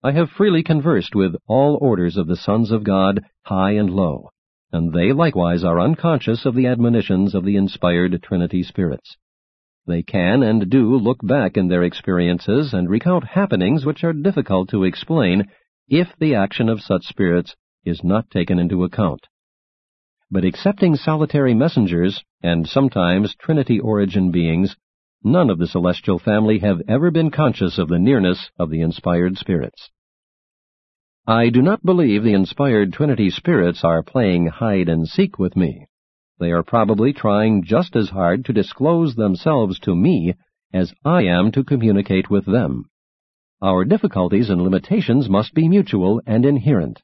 I 0.03 0.11
have 0.13 0.31
freely 0.31 0.65
conversed 0.65 1.15
with 1.15 1.37
all 1.47 1.79
orders 1.81 2.17
of 2.17 2.27
the 2.27 2.37
sons 2.37 2.73
of 2.73 2.83
God, 2.83 3.23
high 3.45 3.73
and 3.73 3.89
low, 3.89 4.31
and 4.73 4.93
they 4.93 5.13
likewise 5.13 5.63
are 5.63 5.81
unconscious 5.81 6.47
of 6.47 6.55
the 6.55 6.67
admonitions 6.67 7.35
of 7.35 7.45
the 7.45 7.57
inspired 7.57 8.23
Trinity 8.23 8.63
spirits. 8.63 9.17
They 9.87 10.03
can 10.03 10.43
and 10.43 10.71
do 10.71 10.97
look 10.97 11.19
back 11.23 11.57
in 11.57 11.69
their 11.69 11.83
experiences 11.83 12.73
and 12.73 12.89
recount 12.89 13.25
happenings 13.25 13.85
which 13.85 14.05
are 14.05 14.13
difficult 14.13 14.71
to 14.71 14.85
explain 14.85 15.49
if 15.89 16.09
the 16.19 16.35
action 16.37 16.69
of 16.69 16.81
such 16.81 17.05
spirits 17.05 17.57
is 17.85 18.05
not 18.05 18.31
taken 18.31 18.59
into 18.59 18.85
account. 18.85 19.27
But 20.31 20.45
excepting 20.45 20.97
solitary 20.97 21.53
messengers 21.53 22.25
and 22.43 22.67
sometimes 22.67 23.35
Trinity 23.35 23.79
origin 23.81 24.31
beings, 24.31 24.77
none 25.23 25.51
of 25.51 25.59
the 25.59 25.67
celestial 25.67 26.19
family 26.19 26.61
have 26.61 26.81
ever 26.89 27.11
been 27.11 27.31
conscious 27.31 27.77
of 27.77 27.89
the 27.89 27.99
nearness 27.99 28.51
of 28.59 28.71
the 28.71 28.81
inspired 28.81 29.37
spirits. 29.37 29.91
I 31.27 31.51
do 31.51 31.63
not 31.63 31.85
believe 31.85 32.25
the 32.25 32.33
inspired 32.33 32.93
Trinity 32.93 33.31
spirits 33.31 33.85
are 33.85 34.03
playing 34.03 34.47
hide 34.47 34.89
and 34.89 35.07
seek 35.07 35.39
with 35.39 35.55
me. 35.55 35.87
They 36.41 36.51
are 36.51 36.65
probably 36.65 37.13
trying 37.13 37.63
just 37.63 37.95
as 37.95 38.09
hard 38.09 38.45
to 38.47 38.53
disclose 38.53 39.15
themselves 39.15 39.79
to 39.81 39.95
me 39.95 40.35
as 40.73 40.93
I 41.05 41.23
am 41.27 41.53
to 41.53 41.63
communicate 41.63 42.29
with 42.29 42.45
them. 42.45 42.87
Our 43.61 43.85
difficulties 43.85 44.51
and 44.51 44.63
limitations 44.63 45.29
must 45.29 45.55
be 45.55 45.69
mutual 45.69 46.21
and 46.27 46.45
inherent. 46.45 47.01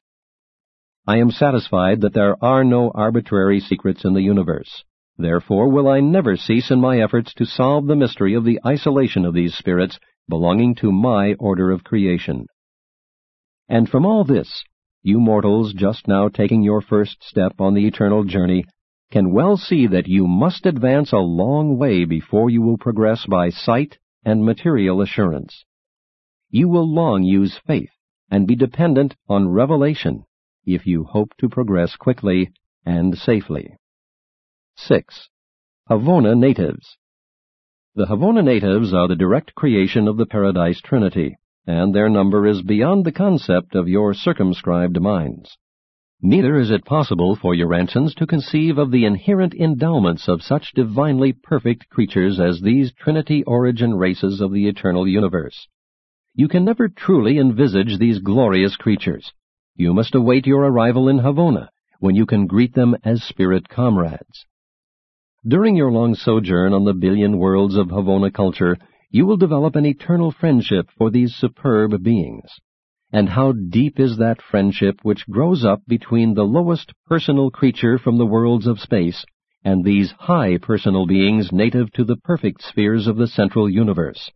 I 1.07 1.19
am 1.19 1.31
satisfied 1.31 2.01
that 2.01 2.13
there 2.13 2.35
are 2.43 2.65
no 2.65 2.91
arbitrary 2.93 3.61
secrets 3.61 4.03
in 4.03 4.15
the 4.15 4.21
universe. 4.21 4.83
Therefore 5.17 5.69
will 5.69 5.87
I 5.87 6.01
never 6.01 6.35
cease 6.35 6.71
in 6.71 6.81
my 6.81 6.99
efforts 6.99 7.33
to 7.35 7.45
solve 7.45 7.87
the 7.87 7.95
mystery 7.95 8.33
of 8.33 8.43
the 8.43 8.59
isolation 8.67 9.23
of 9.23 9.33
these 9.33 9.55
spirits 9.55 9.97
belonging 10.27 10.75
to 10.75 10.91
my 10.91 11.35
order 11.35 11.71
of 11.71 11.85
creation. 11.85 12.47
And 13.69 13.87
from 13.87 14.05
all 14.05 14.23
this, 14.23 14.63
you 15.03 15.19
mortals 15.19 15.73
just 15.73 16.07
now 16.07 16.27
taking 16.27 16.63
your 16.63 16.81
first 16.81 17.23
step 17.23 17.53
on 17.59 17.75
the 17.75 17.85
eternal 17.85 18.23
journey 18.23 18.65
can 19.11 19.31
well 19.31 19.57
see 19.57 19.85
that 19.87 20.07
you 20.07 20.27
must 20.27 20.65
advance 20.65 21.13
a 21.13 21.17
long 21.17 21.77
way 21.77 22.03
before 22.03 22.49
you 22.49 22.61
will 22.63 22.77
progress 22.77 23.25
by 23.27 23.49
sight 23.49 23.99
and 24.25 24.43
material 24.43 25.01
assurance. 25.01 25.65
You 26.49 26.67
will 26.67 26.91
long 26.91 27.23
use 27.23 27.59
faith 27.65 27.91
and 28.31 28.47
be 28.47 28.55
dependent 28.55 29.15
on 29.27 29.49
revelation 29.49 30.25
if 30.65 30.85
you 30.85 31.03
hope 31.03 31.33
to 31.39 31.47
progress 31.47 31.95
quickly 31.95 32.51
and 32.85 33.15
safely. 33.17 33.75
6. 34.75 35.29
Havona 35.89 36.37
Natives 36.37 36.97
The 37.95 38.05
Havona 38.05 38.43
natives 38.43 38.93
are 38.93 39.07
the 39.07 39.15
direct 39.15 39.55
creation 39.55 40.07
of 40.07 40.17
the 40.17 40.25
Paradise 40.25 40.81
Trinity, 40.81 41.35
and 41.67 41.93
their 41.93 42.09
number 42.09 42.47
is 42.47 42.61
beyond 42.61 43.05
the 43.05 43.11
concept 43.11 43.75
of 43.75 43.87
your 43.87 44.13
circumscribed 44.13 44.99
minds. 45.01 45.57
Neither 46.21 46.59
is 46.59 46.69
it 46.69 46.83
possible 46.83 47.35
for 47.35 47.55
Urantians 47.55 48.13
to 48.15 48.27
conceive 48.27 48.77
of 48.77 48.91
the 48.91 49.05
inherent 49.05 49.53
endowments 49.53 50.27
of 50.27 50.41
such 50.41 50.73
divinely 50.73 51.31
perfect 51.31 51.87
creatures 51.89 52.39
as 52.39 52.59
these 52.59 52.91
Trinity 52.91 53.43
origin 53.45 53.95
races 53.95 54.41
of 54.41 54.51
the 54.51 54.67
eternal 54.67 55.07
universe. 55.07 55.67
You 56.35 56.47
can 56.47 56.65
never 56.65 56.89
truly 56.89 57.37
envisage 57.37 57.97
these 57.97 58.19
glorious 58.19 58.75
creatures. 58.75 59.31
You 59.75 59.93
must 59.93 60.13
await 60.13 60.45
your 60.45 60.63
arrival 60.63 61.07
in 61.07 61.19
Havona, 61.19 61.69
when 61.99 62.15
you 62.15 62.25
can 62.25 62.47
greet 62.47 62.73
them 62.73 62.97
as 63.03 63.23
spirit 63.23 63.69
comrades. 63.69 64.45
During 65.47 65.77
your 65.77 65.91
long 65.91 66.15
sojourn 66.15 66.73
on 66.73 66.83
the 66.83 66.93
billion 66.93 67.37
worlds 67.37 67.75
of 67.75 67.87
Havona 67.87 68.33
culture, 68.33 68.77
you 69.09 69.25
will 69.25 69.37
develop 69.37 69.75
an 69.75 69.85
eternal 69.85 70.31
friendship 70.31 70.89
for 70.97 71.09
these 71.09 71.35
superb 71.35 72.03
beings. 72.03 72.49
And 73.11 73.29
how 73.29 73.53
deep 73.53 73.99
is 73.99 74.17
that 74.17 74.41
friendship 74.41 74.99
which 75.01 75.27
grows 75.27 75.65
up 75.65 75.81
between 75.87 76.33
the 76.33 76.43
lowest 76.43 76.93
personal 77.07 77.49
creature 77.49 77.97
from 77.97 78.17
the 78.17 78.25
worlds 78.25 78.67
of 78.67 78.79
space 78.79 79.25
and 79.63 79.83
these 79.83 80.11
high 80.11 80.57
personal 80.57 81.05
beings 81.05 81.51
native 81.51 81.91
to 81.93 82.03
the 82.03 82.15
perfect 82.15 82.61
spheres 82.61 83.07
of 83.07 83.17
the 83.17 83.27
central 83.27 83.69
universe. 83.69 84.31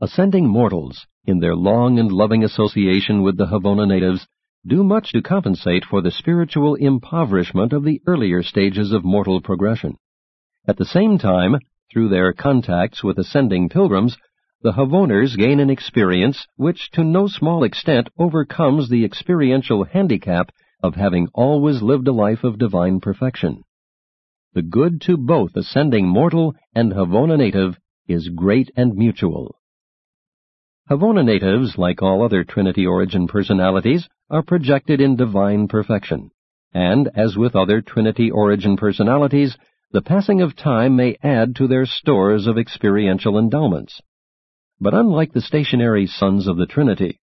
Ascending 0.00 0.46
mortals, 0.46 1.06
in 1.24 1.40
their 1.40 1.56
long 1.56 1.98
and 1.98 2.12
loving 2.12 2.44
association 2.44 3.22
with 3.22 3.36
the 3.36 3.46
Havona 3.46 3.88
natives, 3.88 4.26
do 4.66 4.84
much 4.84 5.10
to 5.12 5.22
compensate 5.22 5.84
for 5.84 6.02
the 6.02 6.10
spiritual 6.10 6.74
impoverishment 6.76 7.72
of 7.72 7.84
the 7.84 8.00
earlier 8.06 8.42
stages 8.42 8.92
of 8.92 9.04
mortal 9.04 9.40
progression. 9.40 9.96
At 10.68 10.76
the 10.76 10.84
same 10.84 11.18
time, 11.18 11.56
through 11.92 12.08
their 12.08 12.32
contacts 12.32 13.04
with 13.04 13.18
ascending 13.18 13.68
pilgrims, 13.68 14.16
the 14.62 14.72
Havoners 14.72 15.36
gain 15.36 15.60
an 15.60 15.70
experience 15.70 16.46
which 16.56 16.90
to 16.92 17.04
no 17.04 17.26
small 17.26 17.64
extent 17.64 18.08
overcomes 18.18 18.88
the 18.88 19.04
experiential 19.04 19.84
handicap 19.84 20.50
of 20.82 20.94
having 20.94 21.28
always 21.34 21.82
lived 21.82 22.08
a 22.08 22.12
life 22.12 22.44
of 22.44 22.58
divine 22.58 23.00
perfection. 23.00 23.62
The 24.54 24.62
good 24.62 25.00
to 25.02 25.16
both 25.16 25.56
ascending 25.56 26.06
mortal 26.06 26.54
and 26.74 26.92
Havona 26.92 27.38
native 27.38 27.78
is 28.06 28.28
great 28.28 28.70
and 28.76 28.94
mutual. 28.94 29.56
Havona 30.90 31.24
natives, 31.24 31.78
like 31.78 32.02
all 32.02 32.22
other 32.22 32.44
Trinity 32.44 32.86
origin 32.86 33.26
personalities, 33.26 34.08
are 34.28 34.42
projected 34.42 35.00
in 35.00 35.16
divine 35.16 35.68
perfection, 35.68 36.30
and, 36.74 37.08
as 37.14 37.36
with 37.36 37.54
other 37.54 37.80
Trinity 37.80 38.30
origin 38.30 38.76
personalities, 38.76 39.56
the 39.92 40.00
passing 40.00 40.40
of 40.40 40.56
time 40.56 40.96
may 40.96 41.16
add 41.22 41.54
to 41.54 41.68
their 41.68 41.84
stores 41.84 42.46
of 42.46 42.56
experiential 42.56 43.38
endowments. 43.38 44.00
But 44.80 44.94
unlike 44.94 45.34
the 45.34 45.42
stationary 45.42 46.06
sons 46.06 46.48
of 46.48 46.56
the 46.56 46.66
Trinity, 46.66 47.20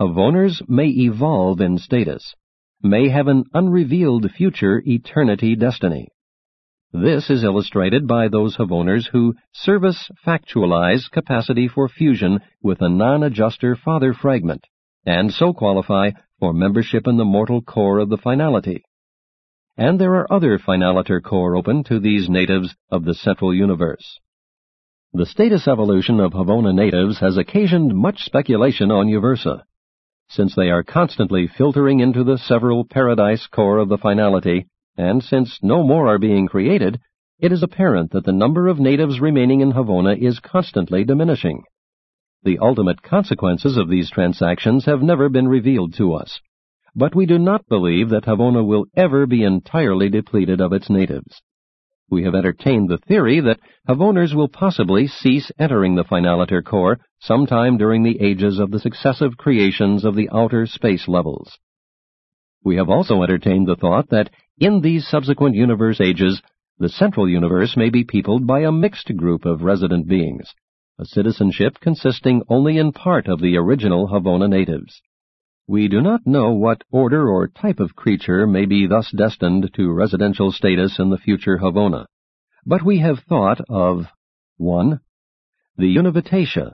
Havoners 0.00 0.60
may 0.68 0.88
evolve 0.88 1.60
in 1.60 1.78
status, 1.78 2.34
may 2.82 3.08
have 3.08 3.28
an 3.28 3.44
unrevealed 3.54 4.28
future 4.32 4.82
eternity 4.84 5.54
destiny. 5.54 6.08
This 6.92 7.30
is 7.30 7.44
illustrated 7.44 8.08
by 8.08 8.26
those 8.26 8.56
Havoners 8.56 9.08
who 9.12 9.34
service 9.52 10.10
factualize 10.26 11.08
capacity 11.10 11.68
for 11.68 11.88
fusion 11.88 12.40
with 12.60 12.82
a 12.82 12.88
non-adjuster 12.88 13.76
father 13.76 14.12
fragment, 14.12 14.64
and 15.06 15.32
so 15.32 15.52
qualify 15.52 16.10
for 16.40 16.52
membership 16.52 17.06
in 17.06 17.16
the 17.16 17.24
mortal 17.24 17.62
corps 17.62 18.00
of 18.00 18.08
the 18.08 18.16
finality 18.16 18.82
and 19.78 19.98
there 19.98 20.16
are 20.16 20.32
other 20.32 20.58
finaliter 20.58 21.22
corps 21.22 21.56
open 21.56 21.84
to 21.84 22.00
these 22.00 22.28
natives 22.28 22.74
of 22.90 23.04
the 23.04 23.14
central 23.14 23.54
universe. 23.54 24.18
The 25.12 25.24
status 25.24 25.68
evolution 25.68 26.18
of 26.18 26.32
Havona 26.32 26.74
natives 26.74 27.20
has 27.20 27.38
occasioned 27.38 27.94
much 27.94 28.24
speculation 28.24 28.90
on 28.90 29.06
Uversa, 29.06 29.62
since 30.28 30.54
they 30.54 30.68
are 30.68 30.82
constantly 30.82 31.46
filtering 31.46 32.00
into 32.00 32.24
the 32.24 32.36
several 32.36 32.84
paradise 32.84 33.46
corps 33.46 33.78
of 33.78 33.88
the 33.88 33.96
finality, 33.96 34.66
and 34.96 35.22
since 35.22 35.58
no 35.62 35.82
more 35.82 36.08
are 36.08 36.18
being 36.18 36.46
created, 36.46 37.00
it 37.38 37.52
is 37.52 37.62
apparent 37.62 38.10
that 38.10 38.24
the 38.24 38.32
number 38.32 38.66
of 38.66 38.80
natives 38.80 39.20
remaining 39.20 39.60
in 39.60 39.72
Havona 39.72 40.20
is 40.20 40.40
constantly 40.40 41.04
diminishing. 41.04 41.62
The 42.42 42.58
ultimate 42.58 43.00
consequences 43.00 43.76
of 43.76 43.88
these 43.88 44.10
transactions 44.10 44.84
have 44.86 45.02
never 45.02 45.28
been 45.28 45.48
revealed 45.48 45.94
to 45.94 46.14
us, 46.14 46.40
but 46.98 47.14
we 47.14 47.26
do 47.26 47.38
not 47.38 47.64
believe 47.68 48.08
that 48.08 48.24
Havona 48.24 48.66
will 48.66 48.84
ever 48.96 49.24
be 49.24 49.44
entirely 49.44 50.08
depleted 50.08 50.60
of 50.60 50.72
its 50.72 50.90
natives. 50.90 51.40
We 52.10 52.24
have 52.24 52.34
entertained 52.34 52.88
the 52.88 52.98
theory 52.98 53.38
that 53.38 53.60
Havoners 53.88 54.34
will 54.34 54.48
possibly 54.48 55.06
cease 55.06 55.52
entering 55.60 55.94
the 55.94 56.02
finaliter 56.02 56.64
corps 56.64 56.98
sometime 57.20 57.78
during 57.78 58.02
the 58.02 58.20
ages 58.20 58.58
of 58.58 58.72
the 58.72 58.80
successive 58.80 59.36
creations 59.36 60.04
of 60.04 60.16
the 60.16 60.28
outer 60.32 60.66
space 60.66 61.06
levels. 61.06 61.56
We 62.64 62.74
have 62.76 62.88
also 62.88 63.22
entertained 63.22 63.68
the 63.68 63.76
thought 63.76 64.08
that 64.08 64.30
in 64.58 64.80
these 64.80 65.06
subsequent 65.06 65.54
universe 65.54 66.00
ages, 66.00 66.42
the 66.78 66.88
central 66.88 67.28
universe 67.28 67.76
may 67.76 67.90
be 67.90 68.02
peopled 68.02 68.44
by 68.44 68.62
a 68.62 68.72
mixed 68.72 69.16
group 69.16 69.44
of 69.44 69.62
resident 69.62 70.08
beings, 70.08 70.52
a 70.98 71.04
citizenship 71.04 71.78
consisting 71.80 72.42
only 72.48 72.76
in 72.76 72.90
part 72.90 73.28
of 73.28 73.40
the 73.40 73.56
original 73.56 74.08
Havona 74.08 74.48
natives. 74.48 75.00
We 75.70 75.86
do 75.86 76.00
not 76.00 76.26
know 76.26 76.52
what 76.52 76.82
order 76.90 77.28
or 77.28 77.46
type 77.46 77.78
of 77.78 77.94
creature 77.94 78.46
may 78.46 78.64
be 78.64 78.86
thus 78.86 79.12
destined 79.14 79.70
to 79.74 79.92
residential 79.92 80.50
status 80.50 80.98
in 80.98 81.10
the 81.10 81.18
future 81.18 81.58
Havona, 81.58 82.06
but 82.64 82.82
we 82.82 83.00
have 83.00 83.18
thought 83.28 83.60
of 83.68 84.06
1. 84.56 84.98
The 85.76 85.94
Univitatia, 85.94 86.72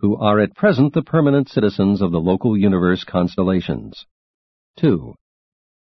who 0.00 0.16
are 0.16 0.40
at 0.40 0.54
present 0.54 0.92
the 0.92 1.00
permanent 1.00 1.48
citizens 1.48 2.02
of 2.02 2.12
the 2.12 2.20
local 2.20 2.54
universe 2.54 3.02
constellations. 3.02 4.04
2. 4.76 5.14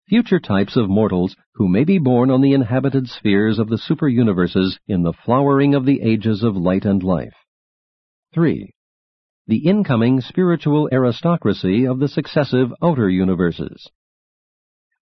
Future 0.08 0.40
types 0.40 0.76
of 0.76 0.90
mortals 0.90 1.36
who 1.54 1.68
may 1.68 1.84
be 1.84 1.98
born 1.98 2.28
on 2.28 2.40
the 2.40 2.54
inhabited 2.54 3.06
spheres 3.06 3.60
of 3.60 3.68
the 3.68 3.78
super 3.78 4.08
universes 4.08 4.80
in 4.88 5.04
the 5.04 5.12
flowering 5.24 5.76
of 5.76 5.86
the 5.86 6.02
ages 6.02 6.42
of 6.42 6.56
light 6.56 6.84
and 6.84 7.04
life. 7.04 7.36
3. 8.34 8.74
The 9.48 9.66
incoming 9.66 10.20
spiritual 10.20 10.90
aristocracy 10.92 11.86
of 11.86 12.00
the 12.00 12.08
successive 12.08 12.70
outer 12.82 13.08
universes. 13.08 13.88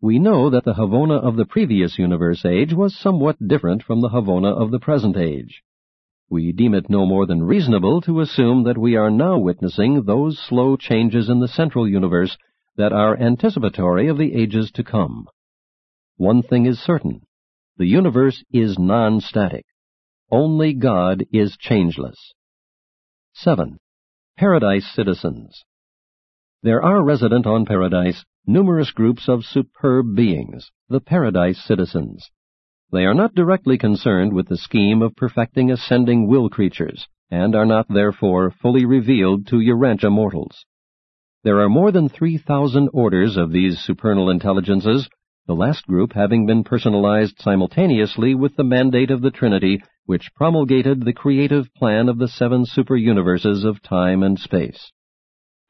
We 0.00 0.20
know 0.20 0.50
that 0.50 0.62
the 0.62 0.74
Havona 0.74 1.20
of 1.20 1.34
the 1.34 1.46
previous 1.46 1.98
universe 1.98 2.44
age 2.44 2.72
was 2.72 2.96
somewhat 2.96 3.48
different 3.48 3.82
from 3.82 4.02
the 4.02 4.10
Havona 4.10 4.52
of 4.56 4.70
the 4.70 4.78
present 4.78 5.16
age. 5.16 5.64
We 6.30 6.52
deem 6.52 6.74
it 6.74 6.88
no 6.88 7.04
more 7.06 7.26
than 7.26 7.42
reasonable 7.42 8.00
to 8.02 8.20
assume 8.20 8.62
that 8.62 8.78
we 8.78 8.94
are 8.94 9.10
now 9.10 9.36
witnessing 9.36 10.04
those 10.04 10.38
slow 10.38 10.76
changes 10.76 11.28
in 11.28 11.40
the 11.40 11.48
central 11.48 11.88
universe 11.88 12.38
that 12.76 12.92
are 12.92 13.20
anticipatory 13.20 14.06
of 14.06 14.16
the 14.16 14.32
ages 14.32 14.70
to 14.76 14.84
come. 14.84 15.26
One 16.18 16.42
thing 16.42 16.66
is 16.66 16.78
certain. 16.78 17.22
The 17.78 17.86
universe 17.86 18.44
is 18.52 18.78
non-static. 18.78 19.66
Only 20.30 20.72
God 20.72 21.24
is 21.32 21.56
changeless. 21.56 22.34
7. 23.32 23.80
Paradise 24.38 24.86
Citizens 24.94 25.64
There 26.62 26.82
are 26.82 27.02
resident 27.02 27.46
on 27.46 27.64
Paradise 27.64 28.22
numerous 28.46 28.90
groups 28.90 29.30
of 29.30 29.46
superb 29.46 30.14
beings, 30.14 30.70
the 30.90 31.00
Paradise 31.00 31.58
Citizens. 31.64 32.30
They 32.92 33.06
are 33.06 33.14
not 33.14 33.34
directly 33.34 33.78
concerned 33.78 34.34
with 34.34 34.48
the 34.48 34.58
scheme 34.58 35.00
of 35.00 35.16
perfecting 35.16 35.70
ascending 35.70 36.26
will 36.26 36.50
creatures, 36.50 37.08
and 37.30 37.54
are 37.54 37.64
not 37.64 37.88
therefore 37.88 38.50
fully 38.50 38.84
revealed 38.84 39.46
to 39.46 39.56
Urantia 39.56 40.10
mortals. 40.10 40.66
There 41.42 41.62
are 41.62 41.70
more 41.70 41.90
than 41.90 42.10
3,000 42.10 42.90
orders 42.92 43.38
of 43.38 43.52
these 43.52 43.80
supernal 43.80 44.28
intelligences, 44.28 45.08
the 45.46 45.54
last 45.54 45.86
group 45.86 46.12
having 46.12 46.44
been 46.44 46.62
personalized 46.62 47.40
simultaneously 47.40 48.34
with 48.34 48.54
the 48.56 48.64
mandate 48.64 49.10
of 49.10 49.22
the 49.22 49.30
Trinity, 49.30 49.80
which 50.06 50.34
promulgated 50.34 51.04
the 51.04 51.12
creative 51.12 51.72
plan 51.74 52.08
of 52.08 52.18
the 52.18 52.28
seven 52.28 52.64
superuniverses 52.64 53.64
of 53.64 53.82
time 53.82 54.22
and 54.22 54.38
space. 54.38 54.92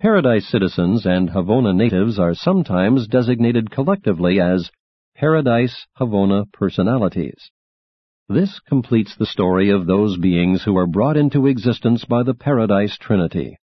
Paradise 0.00 0.46
citizens 0.46 1.06
and 1.06 1.30
Havona 1.30 1.74
natives 1.74 2.18
are 2.18 2.34
sometimes 2.34 3.08
designated 3.08 3.70
collectively 3.70 4.38
as 4.40 4.70
Paradise 5.14 5.86
Havona 5.98 6.44
personalities. 6.52 7.50
This 8.28 8.60
completes 8.60 9.16
the 9.16 9.24
story 9.24 9.70
of 9.70 9.86
those 9.86 10.18
beings 10.18 10.64
who 10.64 10.76
are 10.76 10.86
brought 10.86 11.16
into 11.16 11.46
existence 11.46 12.04
by 12.04 12.22
the 12.22 12.34
Paradise 12.34 12.98
Trinity. 12.98 13.58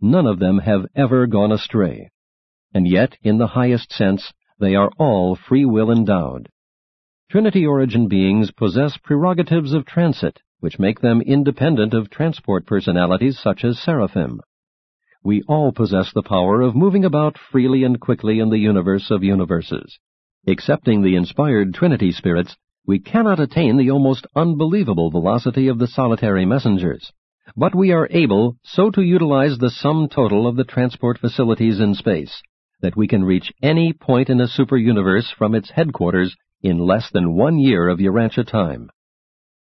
None 0.00 0.26
of 0.26 0.38
them 0.38 0.58
have 0.58 0.86
ever 0.94 1.26
gone 1.26 1.52
astray. 1.52 2.10
And 2.72 2.86
yet, 2.86 3.16
in 3.22 3.38
the 3.38 3.48
highest 3.48 3.92
sense, 3.92 4.32
they 4.58 4.74
are 4.74 4.90
all 4.98 5.34
free 5.34 5.64
will 5.64 5.90
endowed. 5.90 6.48
Trinity 7.30 7.66
origin 7.66 8.08
beings 8.08 8.50
possess 8.50 8.96
prerogatives 8.96 9.74
of 9.74 9.84
transit, 9.84 10.40
which 10.60 10.78
make 10.78 11.00
them 11.00 11.20
independent 11.20 11.92
of 11.92 12.08
transport 12.08 12.64
personalities 12.64 13.38
such 13.38 13.64
as 13.64 13.78
seraphim. 13.78 14.40
We 15.22 15.42
all 15.46 15.72
possess 15.72 16.10
the 16.12 16.22
power 16.22 16.62
of 16.62 16.74
moving 16.74 17.04
about 17.04 17.36
freely 17.36 17.84
and 17.84 18.00
quickly 18.00 18.38
in 18.38 18.48
the 18.48 18.58
universe 18.58 19.10
of 19.10 19.22
universes. 19.22 19.98
Excepting 20.46 21.02
the 21.02 21.16
inspired 21.16 21.74
Trinity 21.74 22.12
spirits, 22.12 22.56
we 22.86 22.98
cannot 22.98 23.40
attain 23.40 23.76
the 23.76 23.90
almost 23.90 24.26
unbelievable 24.34 25.10
velocity 25.10 25.68
of 25.68 25.78
the 25.78 25.86
solitary 25.86 26.46
messengers 26.46 27.12
but 27.56 27.74
we 27.74 27.92
are 27.92 28.08
able 28.10 28.56
so 28.62 28.90
to 28.90 29.02
utilize 29.02 29.56
the 29.58 29.70
sum 29.70 30.08
total 30.08 30.46
of 30.46 30.56
the 30.56 30.64
transport 30.64 31.18
facilities 31.18 31.80
in 31.80 31.94
space 31.94 32.42
that 32.80 32.96
we 32.96 33.08
can 33.08 33.24
reach 33.24 33.52
any 33.62 33.92
point 33.92 34.28
in 34.28 34.40
a 34.40 34.46
superuniverse 34.46 35.32
from 35.34 35.54
its 35.54 35.70
headquarters 35.70 36.36
in 36.62 36.78
less 36.78 37.10
than 37.10 37.34
one 37.34 37.58
year 37.58 37.88
of 37.88 37.98
Urantia 37.98 38.46
time. 38.46 38.90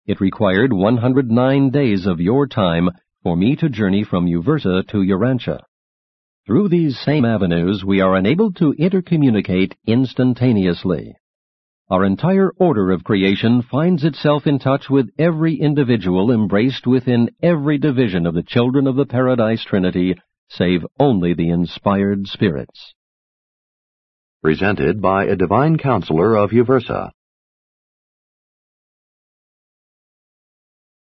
It 0.06 0.20
required 0.20 0.72
109 0.72 1.70
days 1.70 2.06
of 2.06 2.20
your 2.20 2.46
time 2.46 2.90
for 3.22 3.36
me 3.36 3.56
to 3.56 3.68
journey 3.68 4.04
from 4.04 4.26
Uversa 4.26 4.86
to 4.88 4.98
Urantia. 4.98 5.60
Through 6.46 6.68
these 6.68 6.98
same 6.98 7.24
avenues, 7.24 7.84
we 7.84 8.00
are 8.00 8.16
enabled 8.16 8.56
to 8.56 8.72
intercommunicate 8.78 9.74
instantaneously. 9.86 11.16
Our 11.88 12.04
entire 12.04 12.50
order 12.58 12.90
of 12.90 13.04
creation 13.04 13.62
finds 13.62 14.02
itself 14.02 14.46
in 14.46 14.58
touch 14.58 14.90
with 14.90 15.10
every 15.18 15.54
individual 15.54 16.32
embraced 16.32 16.84
within 16.84 17.30
every 17.40 17.78
division 17.78 18.26
of 18.26 18.34
the 18.34 18.42
children 18.42 18.88
of 18.88 18.96
the 18.96 19.06
Paradise 19.06 19.64
Trinity, 19.64 20.16
save 20.48 20.84
only 20.98 21.32
the 21.32 21.50
inspired 21.50 22.26
spirits. 22.26 22.95
Presented 24.46 25.02
by 25.02 25.24
a 25.24 25.34
divine 25.34 25.76
counselor 25.76 26.36
of 26.36 26.50
Uversa. 26.50 27.10